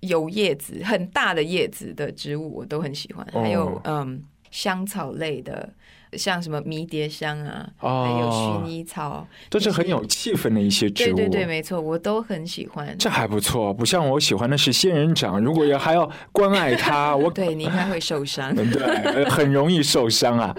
[0.00, 5.72] 有叶子、很大的叶子的植物我都很喜欢，哦还有嗯香草类的，
[6.16, 11.16] 像什么迷迭香啊，哦还有薰衣草，都是很有气氛的一些植物。
[11.16, 12.96] 对对对，没错，我都很喜欢。
[12.98, 18.54] 这还不错，不像我喜欢的是仙人掌，如果要还要关爱它，我对你应该会受伤。
[18.54, 20.54] 对呃很容易受伤啊。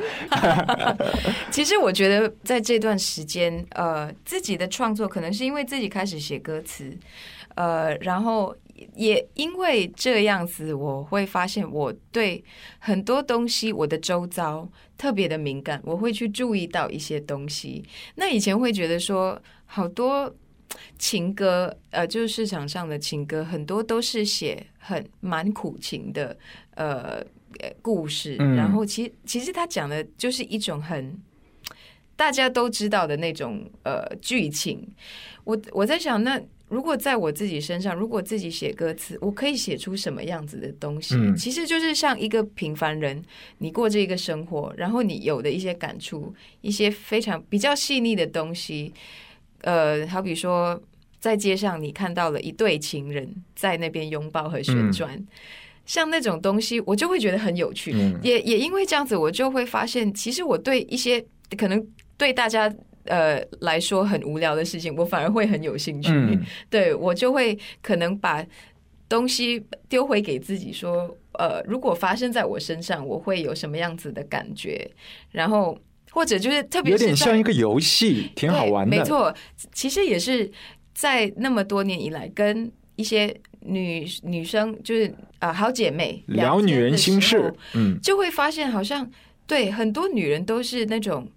[1.52, 6.96] 其实我觉得在这段时间，呃，自己的创作可能是因为自己开始写歌词，
[7.56, 8.56] 呃，然后
[8.96, 12.44] 也因为这样子，我会发现我对
[12.80, 17.84] 很多东西，我的周遭特别的敏感，我会去注意到一些东西。
[18.16, 20.34] 那以前会觉得说，好多
[20.98, 26.38] 情歌，呃，就是市场上的情歌，很多都是写很蛮苦情的，
[26.76, 27.24] 呃。
[27.62, 31.18] 呃故事，嗯然后其其实他讲的就是一种很
[32.14, 34.86] 大家都知道的那种呃剧情。
[35.46, 41.16] 我我在想，那如果在我自己身上，如果自己写歌词，我可以写出什么样子的东西？
[41.16, 43.24] 嗯其实就是像一个平凡人，
[43.60, 48.92] 你过这一个生活，然后你有的一些感触，一些非常比较细腻的东西。
[49.62, 50.82] 呃，好比说，
[51.20, 55.24] 在街上你看到了一对情人在那边拥抱和旋转。
[55.86, 57.94] 像那种东西，我就会觉得很有趣。
[57.94, 61.24] 嗯也也因为这样子，我就会发现，其实我对一些
[61.56, 62.74] 可能对大家
[63.06, 66.10] 呃来说很无聊的事情，我反而会很有兴趣。
[66.12, 68.46] 嗯 对我就会可能把
[69.08, 74.90] 东西丢回给自己说，呃，如果发生在我身上，我会有什么样子的感觉？
[75.32, 75.78] 然后
[76.12, 78.98] 或者就是特别有点像一个游戏，挺好玩的。
[78.98, 79.34] 没错，
[79.74, 80.50] 其实也是
[80.94, 89.08] 在那么多年以来，跟一些女女生就是啊、好姐妹聊女人心事嗯，就会发现好像
[89.46, 91.28] 对很多女人都是那种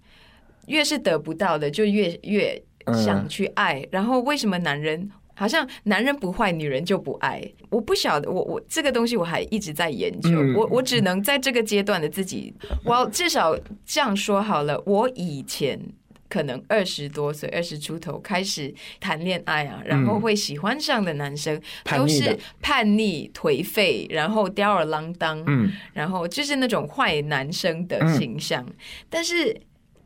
[0.69, 2.63] 越是得不到的，就越越
[3.03, 3.85] 想去爱。
[3.91, 5.11] 然后为什么男人？
[5.35, 7.41] 好像男人不坏，女人就不爱。
[7.69, 10.31] 我不晓得，我我这个东西我还一直在研究。
[10.31, 12.53] 嗯我我只能在这个阶段的自己，
[12.83, 14.77] 我至少这样说好了。
[14.85, 15.79] 我以前
[16.27, 28.65] 可能二十多岁、二十出头开始谈恋爱啊，然后会喜欢上的男生、都是叛逆、颓废，然后吊儿郎当，嗯，然后就是那种坏男生的形象。
[29.09, 29.57] 但是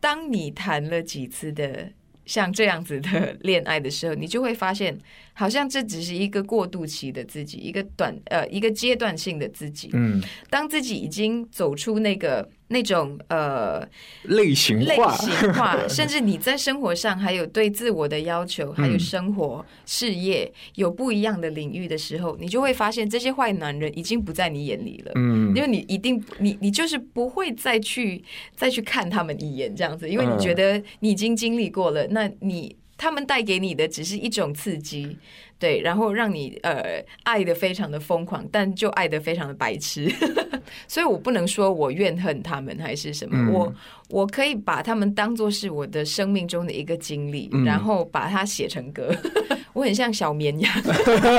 [0.04, 1.90] 当你谈了几次的
[2.26, 5.00] 像这样子的恋爱的时候，你就会发现，
[5.34, 9.90] 好像这只是一个过渡期的自己，一个短呃一个阶段性的自己。
[9.94, 13.86] 嗯，当自己已经走出那个那种呃
[14.24, 25.12] 类型类化，型化， 甚至你在生活上还有对自我的要求，还有生活、事业有不一样的领域的时候，你就会发现这些坏男人已经不在你眼里了。
[25.16, 25.54] 嗯。
[25.56, 28.24] 因为你一定你你就是不会再去
[28.56, 30.40] 再去看他们一眼这样子，因为你嗯。
[30.40, 35.18] 觉得你已经经历过了，那你他们带给你的只是一种刺激，
[35.60, 40.10] 对，然后让你呃爱的非常的疯狂，但就爱的非常的白痴，
[40.88, 43.52] 所以我不能说我怨恨他们还是什么，嗯。
[43.54, 43.74] 我
[44.10, 47.66] 我可以把他们当做是我的生命中的一个经历，嗯。
[47.66, 49.14] 然后把它写成歌，
[49.74, 50.72] 我很像小绵羊，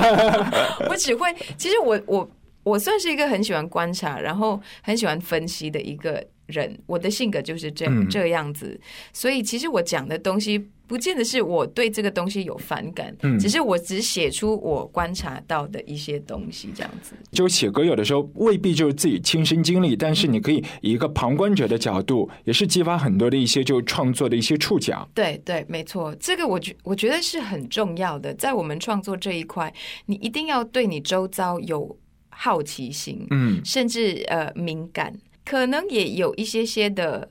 [0.91, 2.31] 我只会，其实我我
[2.63, 8.81] 我算是一个很喜欢观察，然后很喜欢分析的一个人，我的性格就是这、嗯这样子，
[9.13, 10.69] 所以其实我讲的东西。
[10.87, 17.15] 不见得是我对这个东西有反感，嗯只是我只写出我观察到的一些东西，这样子。
[17.33, 25.09] 就写歌有的时候未必就是自己亲身经历，但是你可以以一个旁观者的角度，也是激发很多的一些就创作的一些触角。
[25.15, 29.73] 对对，没错，这个我觉我觉得是很重要的，在我们创作这一块，
[30.05, 31.97] 你一定要对你周遭有
[32.29, 35.15] 好奇心，嗯甚至呃敏感，
[35.45, 37.29] 可能也有一些些的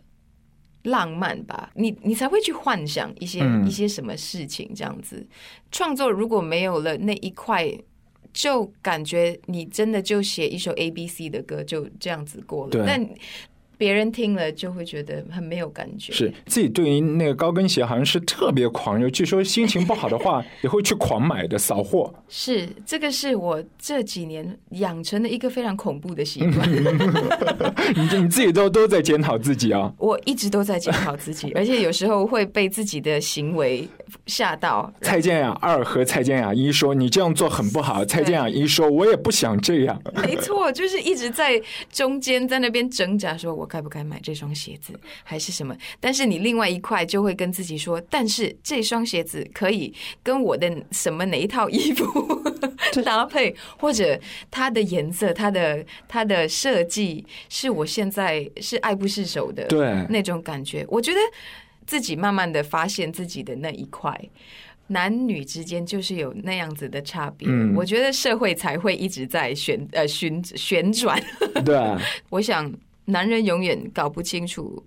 [0.84, 3.66] 浪漫吧，你你才会去幻想一些、嗯。
[3.68, 5.26] 一些什么事情这样子。
[5.72, 7.72] 创作如果没有了那一块，
[8.34, 12.84] 就感觉你真的就写一首 A B C 的歌就这样子过了，对。
[12.86, 13.10] 但
[13.78, 16.14] 别人听了就会觉得很没有感觉。
[16.14, 22.14] 是自己对于那个高跟鞋好像是特别狂热，据说心情不好的话也会去狂买的扫货。
[22.30, 26.70] 是这个是我这几年养成的一个非常恐怖的习惯。
[27.96, 29.94] 你你自己都都在检讨自己啊。
[29.98, 33.88] 我一直都在检讨自己，而且有时候会被自己的行为
[34.26, 34.92] 吓到。
[35.02, 40.02] 蔡健雅二和蔡健雅一说你这样做很不好，蔡健雅一说我也不想这样。
[40.24, 41.62] 没错，就是一直在
[41.92, 44.94] 中间在那边挣扎，说我该不该买这双鞋子，
[45.24, 45.76] 还是什么？
[46.00, 52.06] 但是你另外一块就会跟自己说，但是这双鞋子可以跟我的什么哪一套衣服
[53.04, 54.20] 搭配，或者
[54.52, 60.86] 它的颜色、它的它的设计，是我现在是爱不释手的，对那种感觉。
[60.90, 61.20] 我觉得
[61.86, 64.20] 自己慢慢的发现自己的那一块。
[64.88, 71.18] 男女之间就是有那样子的差别，嗯我觉得社会才会一直在旋呃旋旋转。
[71.64, 71.98] 对啊，
[72.30, 72.72] 我想，
[73.06, 74.84] 男人永远搞不清楚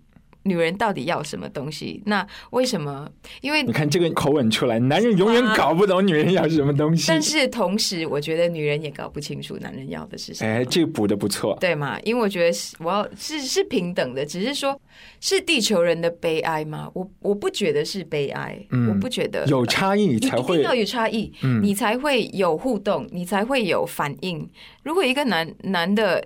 [0.47, 2.03] 女人到底要什么东西。
[2.07, 3.09] 那为什么？
[3.41, 7.07] 因为你看这个口吻出来，男人永远搞不懂女人要什么东西。
[7.09, 10.51] 但是同时，我觉得女人也搞不清楚男人要的是什么。
[10.51, 11.57] 哎，这个补的不错。
[11.61, 11.99] 对吗？
[12.05, 14.81] 因为我觉得是我要是是平等的，只是说
[15.21, 16.89] 是地球人的悲哀吗？
[16.95, 24.49] 我我不觉得是悲哀，嗯我不觉得有差异你才会要有差异，嗯你才会有互动，你才会有反应。
[24.83, 26.23] 如果一个男男的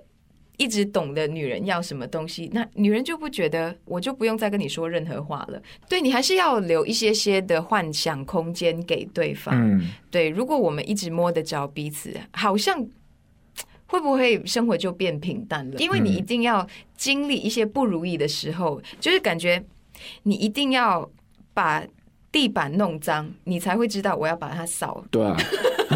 [0.60, 5.60] 一直懂得女人要什么东西，那女人就不觉得，我就不用再跟你说任何话了。
[5.88, 9.54] 对你还是要留一些些的幻想空间给对方。
[9.56, 12.86] 嗯，对，如果我们一直摸得着彼此，好像
[13.86, 15.78] 会不会生活就变平淡了？
[15.78, 19.64] 因为你一定要经历一些不如意的时候，就是感觉
[20.24, 21.10] 你一定要
[21.54, 21.82] 把
[22.30, 25.34] 地板弄脏，你才会知道我要把它扫，对啊，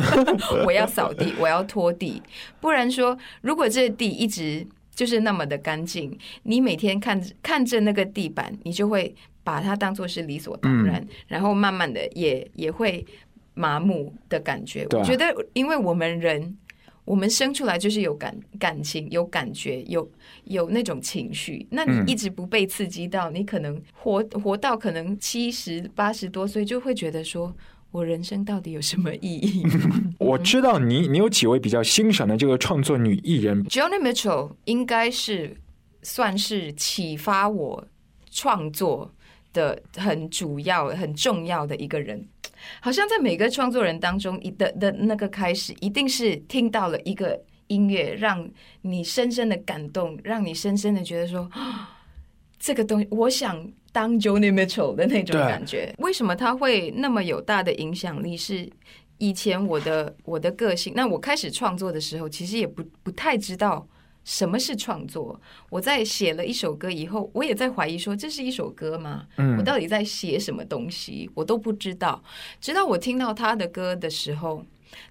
[0.64, 2.22] 我要扫地， 我要拖地。
[2.60, 13.04] 不然说，如果这地一直就是那么的干净，你每天看着看着那个地板，你就会把它当做是理所当然，然后慢慢的也也会
[13.54, 14.82] 麻木的感觉。
[14.84, 16.56] 啊我觉得，因为我们人。
[17.06, 20.10] 我们生出来就是有感感情、有感觉、有
[20.44, 21.66] 有那种情绪。
[21.70, 27.54] 那嗯你一直不被刺激到，你可能活活到可能七十八十多岁，就会觉得说，
[27.94, 29.62] 我人生到底有什么意义
[30.18, 35.56] 我知道你你有几位比较欣赏的这个创作女艺人，？Joni Mitchell 应该是
[36.02, 37.86] 算是启发我
[38.32, 39.14] 创作
[39.52, 42.26] 的很主要、很重要的一个人。
[42.80, 48.50] 好像在每个创作人当中，一的的那个开始，一定是听到了一个音乐，让
[48.82, 51.90] 你深深的感动，让你深深的觉得说，啊
[52.64, 55.94] 这个东西，我想当 Joni Mitchell 的那种感觉。
[55.98, 58.38] 为什么他会那么有大的影响力？
[58.38, 58.66] 是
[59.18, 63.86] 以前我的我的个性，那我开始创作的时候，其实也不不太知道。
[64.24, 65.38] 什么是创作？
[65.68, 69.26] 我在写了一首歌以后，我也在怀疑说，这是一首歌吗？
[69.36, 71.30] 嗯我到底在写什么东西？
[71.34, 72.24] 我都不知道。
[72.58, 74.64] 直到我听到他的歌的时候，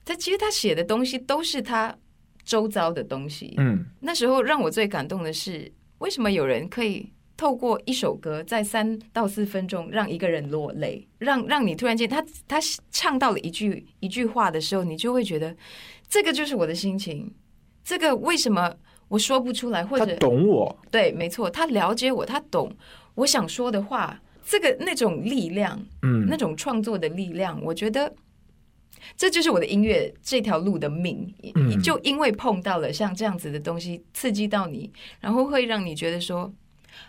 [0.04, 1.96] 他其实他写的东西都是他
[2.44, 3.54] 周遭的东西。
[3.58, 7.08] 嗯，那时候让我最感动的是，为什么有人可以
[7.44, 12.58] 透过一首歌，在三到四分钟让一个人落泪，让让你突然间他他
[12.90, 15.54] 唱到了一句一句话的时候，你就会觉得
[16.08, 17.30] 这个就是我的心情。
[17.84, 18.74] 这个为什么
[19.10, 22.74] 我说不出来，或她者懂我，对，没错，他了解我，他懂
[23.16, 28.16] 我想说的话，这个那种力量，嗯那种创作的力量，我觉得
[29.18, 31.30] 这就是我的音乐这条路的命。
[31.56, 34.90] 嗯你就因为碰到了像这样子的东西，刺激到你，
[35.20, 36.50] 然后会让你觉得说，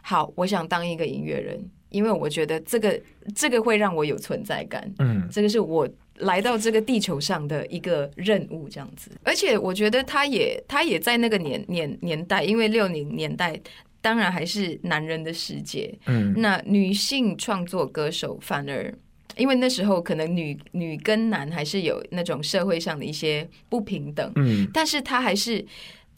[0.03, 1.59] 好，我想当一个音乐人，
[1.91, 3.01] 因为我觉得这个
[3.35, 4.93] 这个会让我有存在感。
[4.99, 9.11] 嗯，这个是我来到这个地球上的一个任务，这样子。
[9.22, 13.61] 而且我觉得他也他也在那个年年年代，因为六零年代
[14.01, 18.93] 当然还是男人的世界，嗯，那女性创作歌手反而。
[19.37, 25.66] 因为那时候可能女女跟男还是有那种社会上的一些不平等，嗯，但是他还是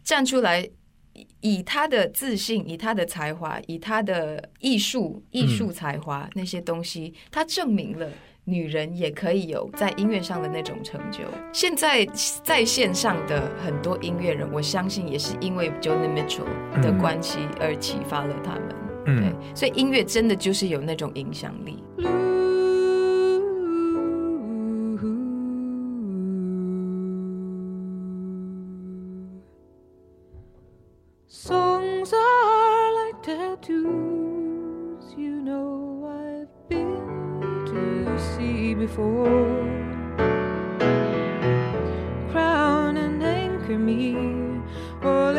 [0.05, 0.69] 站出来，
[1.17, 8.09] 以以他的自信，以他的才华，以他的艺术、艺术才华那些东西，他证明了。
[8.49, 11.25] 女人也可以有在音乐上的那种成就。
[11.53, 12.07] 现在
[12.45, 18.63] 在线上的很多音乐人，我相信也是因为 Joni Mitchell 的关系而启发了他们。
[19.07, 21.83] 嗯对，所以音乐真的就是有那种影响力。
[31.39, 39.37] Songs are like tattoos, you know I've been to sea before.
[42.33, 44.17] Crown and anchor me,
[45.03, 45.35] or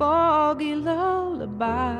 [0.00, 1.94] foggy lullaby.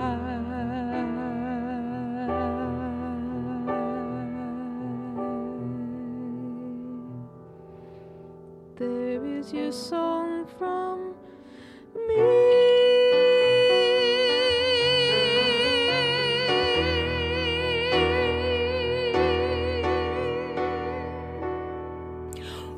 [8.78, 11.12] There is your song from
[12.09, 12.24] me.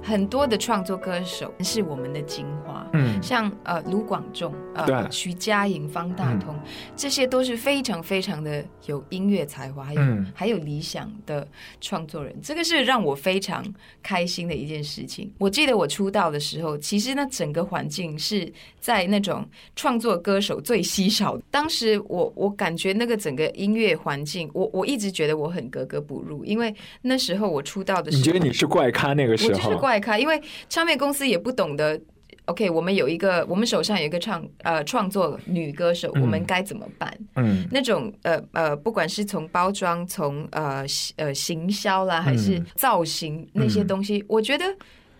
[0.04, 4.52] 很多的创作歌手是我们的精华，嗯像呃卢广仲、
[4.86, 6.54] 对呃徐佳莹、方大同，
[6.96, 11.46] 这些都是非常非常的有音乐才华，还有、嗯还有理想的
[11.80, 13.64] 创作人，这个是让我非常
[14.02, 15.32] 开心的一件事情。
[15.38, 18.50] 我记得我出道的时候，其实那整个环境是
[18.80, 21.42] 在那种创作歌手最稀少的。
[21.50, 29.76] 当时我我感觉那个整个音乐环境，我我一直觉得我很格格不入，因为那时候我出道的时候，你觉得你是怪咖那个时候我就是？
[29.76, 32.00] 怪咖，因为唱片公司也不懂得。
[32.46, 37.16] OK，我们有一个，我们手上有一个创呃创作女歌手，我们该怎么办？
[37.36, 40.84] 嗯那种呃呃，不管是从包装、从呃
[41.16, 44.64] 呃行销啦，还是嗯造型那些东西，我觉得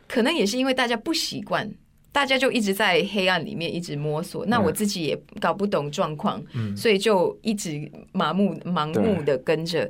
[0.09, 1.71] 可能也是因为大家不习惯，
[2.11, 4.45] 大家就一直在黑暗里面一直摸索。
[4.45, 6.43] 那我自己也搞不懂状况，
[6.77, 9.89] 所以就一直麻木盲目的跟着。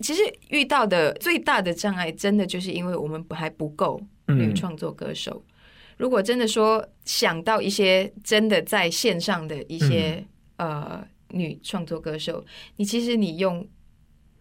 [0.00, 5.42] 其实遇到的最大的障碍，真的就是因为我们还不够女嗯创作歌手。
[5.98, 10.24] 如果真的说想到一些真的在线上的一些、
[10.56, 12.42] 呃女创作歌手，
[12.76, 13.68] 你其实你用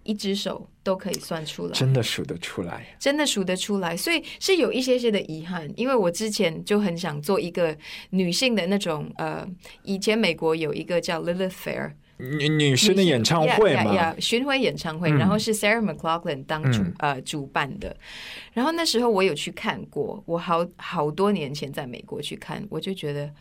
[0.03, 2.95] 一只手都可以算出来，真的数得出来。
[2.97, 5.69] 真的数得出来，所以是有一些些的遗憾。
[5.75, 7.77] 因为我之前就很想做一个
[8.11, 9.45] 女性的那种呃，
[9.83, 17.95] 以前美国有一个叫 Lilith Fair 女女生的演唱会嘛 yeah, yeah，巡回演唱会，嗯然后是 Sarah McLachlan 当主、嗯呃主办的。
[18.53, 23.31] 然后那时候我有去看过，我好好多年前在美国去看，我就觉得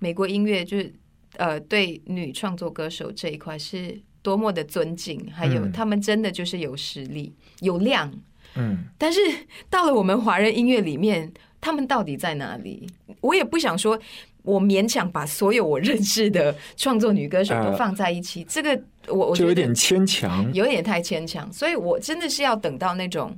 [0.00, 0.92] 美国音乐就是
[1.36, 8.12] 呃对女创作歌手这一块是多么的尊敬，还有嗯他们真的就是有实力、有量。
[8.56, 9.20] 嗯，但是
[9.68, 12.88] 到了我们华人音乐里面，他们到底在哪里？
[13.20, 14.00] 我也不想说，
[14.46, 20.48] 我勉强把所有我认识的创作女歌手都呃放在一起，这个我我觉得就有点牵强。
[20.54, 23.36] 有点太牵强，所以我真的是要等到那种，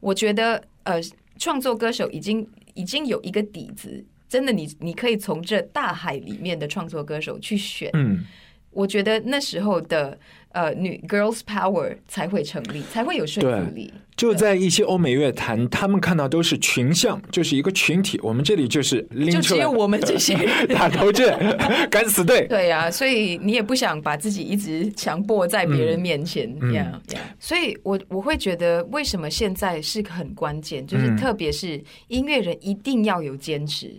[0.00, 1.00] 我觉得呃，
[1.38, 8.24] 创作歌手已经已经有一个底子，真的你你可以从这大海里面的创作歌手去选，嗯，
[8.72, 10.18] 我觉得那时候的
[10.52, 13.92] 呃女 girls power 才会成立，才会有说服力。
[14.14, 18.20] 就在一些欧美乐坛，他们看到都是群像，就是一个群体。
[18.22, 21.34] 我们这里就是拎就出来只有我们这些人打头阵，
[21.90, 22.46] 敢死队。
[22.46, 27.20] 对呀、所以你也不想把自己一直强迫在别人面前，嗯呀、呀。
[27.40, 33.90] 所以我我会觉得，为什么现在是很关键，就是嗯特别是音乐人一定要有坚持，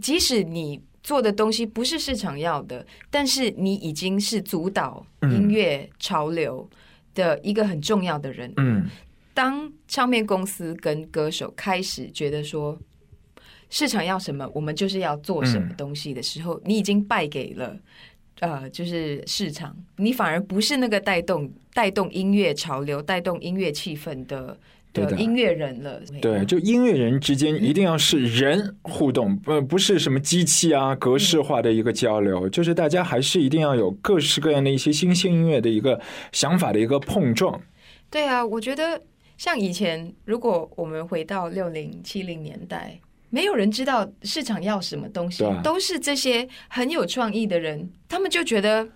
[0.00, 6.68] 即使你做的东西不是市场要的，但是你已经是主导音乐潮流
[7.14, 8.52] 的一个很重要的人。
[8.56, 8.88] 嗯，
[9.34, 12.78] 当唱片公司跟歌手开始觉得说，
[13.70, 17.76] 市场要什么，我们就是要做什么东西的时候，你已经败给了。
[18.40, 26.00] 呃，就是市场，你反而不是那个带动带动音乐潮流、带动音乐气氛的对的的音乐人了。
[26.20, 36.00] 对，就音乐人之间一定要是人互动，不不是什么机器啊、格式化的一个交流，就是大家还是一定要有各式各样的一些新兴音乐的一个
[36.32, 37.60] 想法的一个碰撞。
[38.10, 39.00] 对啊，我觉得
[39.36, 42.98] 像以前，如果我们回到六零七零年代，
[43.30, 48.88] 没有人知道市场要什么东西啊，都是这些很有创意的人，他们就觉得。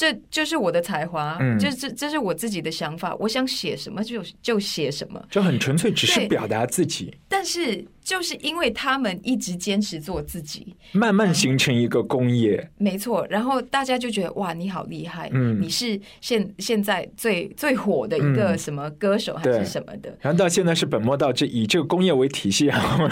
[0.00, 5.22] 这就是我的才华，嗯这这这是我自己的想法，我想写什么就就写什么。
[5.30, 12.66] 就很纯粹，只是表达自己，但是就是因为他们一直坚持做自己，慢慢形成一个工业。
[12.78, 23.06] 没错，然后大家就觉得哇，你好厉害，嗯你是现现在最最火的一个嗯什么歌手还是什么的，然后到现在是本末倒置，以这个工业为体系，然后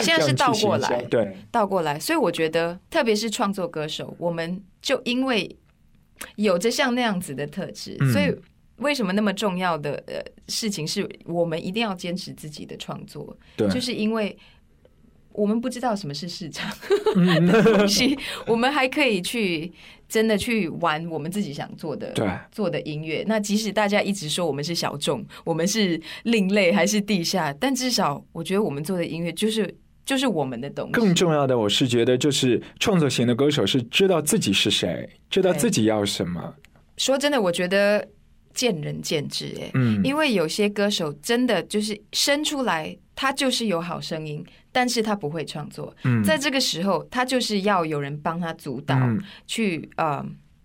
[0.00, 5.56] 现在是倒过来对，倒过来，所以我觉得，特别是创作歌手，我们就因为
[6.36, 8.34] 有着像那样子的特质，嗯所以
[8.76, 10.14] 为什么那么重要的呃
[10.48, 14.36] 事情是我们一定要坚持自己的创作，对就是因为。
[15.36, 16.72] 我们不知道什么是市场
[17.16, 19.72] 嗯 的东西，我们还可以去
[20.08, 23.24] 真的去玩我们自己想做的对做的音乐。
[23.26, 30.92] 那即使大家一直说我们是小众，我们是另类还是地下，但至少我觉得我们做的音乐就是就是我们的东西。
[30.92, 36.54] 更重要的，我是觉得就是创作型的歌手是知道自己是谁，知道自己要什么。
[36.96, 38.06] 说真的，我觉得
[38.52, 45.94] 见仁见智哎、嗯，因为有些歌手真的就是生出来，他就是有好声音，但是他不会创作。
[46.04, 50.24] 嗯在这个时候，他就是要有人帮他主导，嗯去呃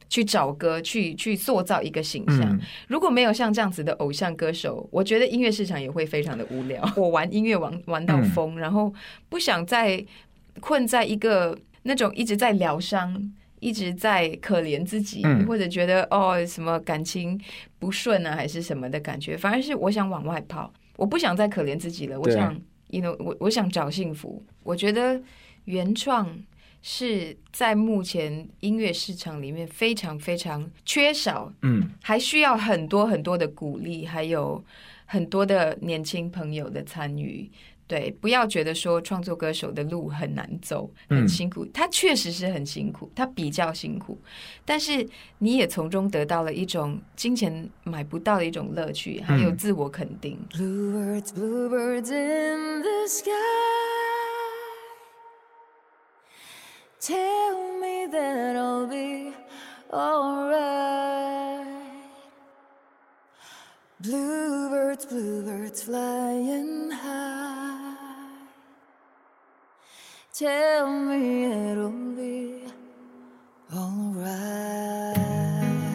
[0.10, 2.42] 去找歌，去去塑造一个形象。
[2.52, 6.84] 嗯如果没有像这样子的偶像歌手，我觉得音乐市场也会非常的无聊。
[6.98, 8.94] 我玩音乐玩玩到疯，然后
[9.30, 10.04] 不想再
[10.60, 13.32] 困在一个那种一直在疗伤。
[13.62, 17.38] 一直在可怜自己，嗯或者觉得哦什么感情
[17.78, 22.58] 不顺啊，还是什么的感觉，反而是我想往外跑，我不想再可怜自己了，我想
[22.88, 24.42] ，you know，我我想找幸福。
[24.64, 25.22] 我觉得
[25.66, 26.34] 原创
[26.82, 34.64] 是在目前音乐市场里面非常非常缺少，嗯，还需要很多很多的鼓励，还有
[35.06, 37.50] 很多的年轻朋友的参与。
[37.86, 41.66] 对，不要觉得说创作歌手的路很难走，很嗯辛苦。
[41.74, 44.16] 他确实是很辛苦，他比较辛苦，
[44.64, 45.04] 但是
[45.40, 50.38] 你也从中得到了一种金钱买不到的一种乐趣，还有嗯自我肯定。
[50.52, 53.32] Bluebirds, bluebirds in the sky.
[57.02, 59.34] Tell me that I'll be
[59.92, 61.66] alright.
[64.02, 67.96] Bluebirds, bluebirds flying high.
[70.34, 72.64] Tell me it'll be
[73.74, 75.18] alright.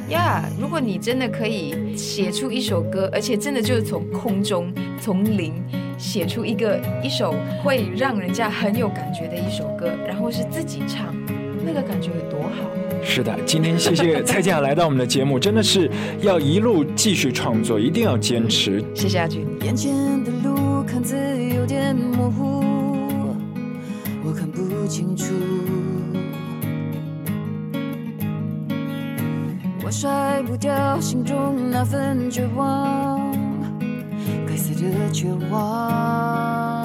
[0.09, 5.55] 呀如果你真的可以写出一首歌，而且真的就是从空中从零
[6.05, 11.07] 写出一个一首会让人家很有感觉的一首歌，然后是自己唱，
[11.65, 12.71] 那个感觉有多好？
[13.03, 15.91] 是的，今天谢谢蔡健雅来到我们的节目，真的是
[16.21, 18.85] 要一路继续创作，一定要坚持。
[18.95, 19.47] 谢谢阿俊。
[19.63, 21.17] 眼前的路看似
[21.57, 22.63] 有点模糊，
[24.23, 25.33] 我看不清楚。
[29.83, 33.33] 我甩不掉心中那份绝望，
[34.83, 36.85] 的绝望，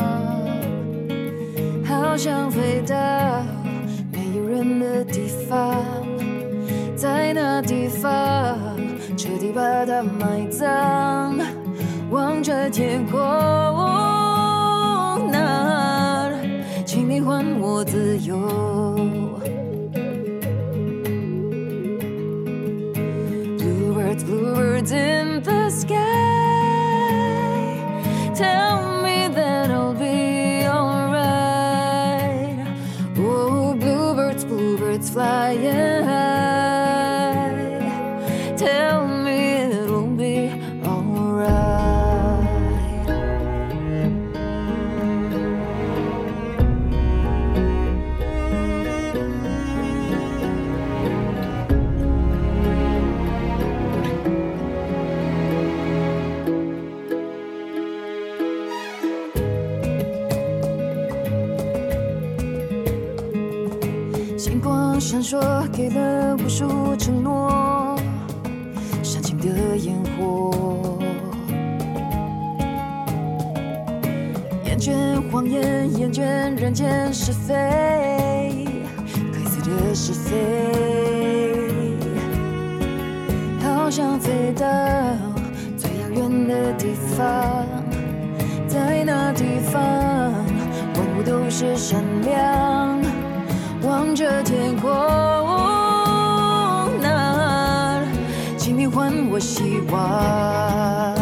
[1.85, 2.95] 好想飞到
[4.11, 5.75] 没有人的地方，
[6.95, 8.57] 在那地方
[9.17, 11.35] 彻底把它埋葬。
[12.11, 13.19] 望着天空，
[15.31, 16.31] 那，
[16.83, 18.35] 请你还我自由。
[35.09, 36.08] Flying
[77.31, 77.53] 是非，
[79.31, 80.35] 该死的是非，
[83.61, 84.65] 好想飞到
[85.77, 87.67] 最遥远的地方，
[88.67, 92.99] 在那地方，万物都是闪亮，
[93.83, 94.89] 望着天空
[96.99, 98.01] 那，
[98.57, 101.19] 请你还我希望。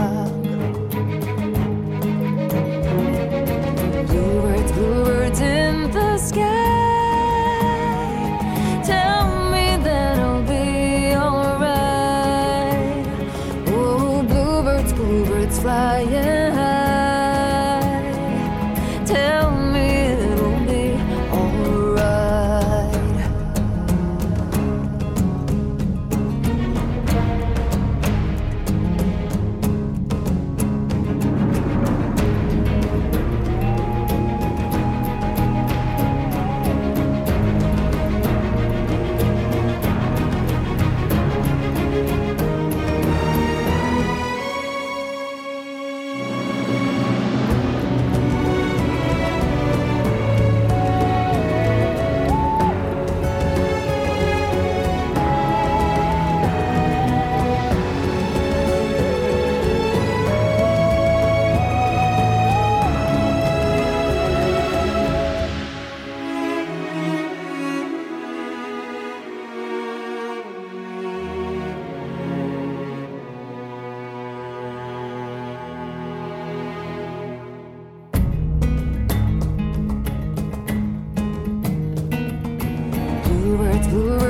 [83.97, 84.26] who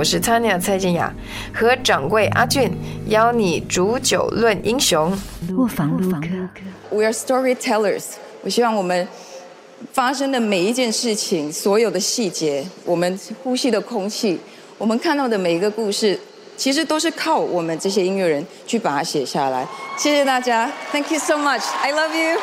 [0.00, 1.12] 我是 Tanya 蔡健雅，
[1.52, 2.72] 和掌柜阿俊
[3.08, 5.14] 邀你煮酒论英雄。
[5.58, 6.26] 卧房录客。
[6.88, 8.04] We are storytellers。
[8.40, 9.06] 我希望我们
[9.92, 14.40] 发生的每一件事情，所有的细节，我们呼吸的空气，
[14.78, 16.18] 我们看到的每一个故事，
[16.56, 19.68] 其实都是靠我们这些音乐人去把它写下来。
[19.98, 22.40] 谢谢大家，Thank you so much，I love you。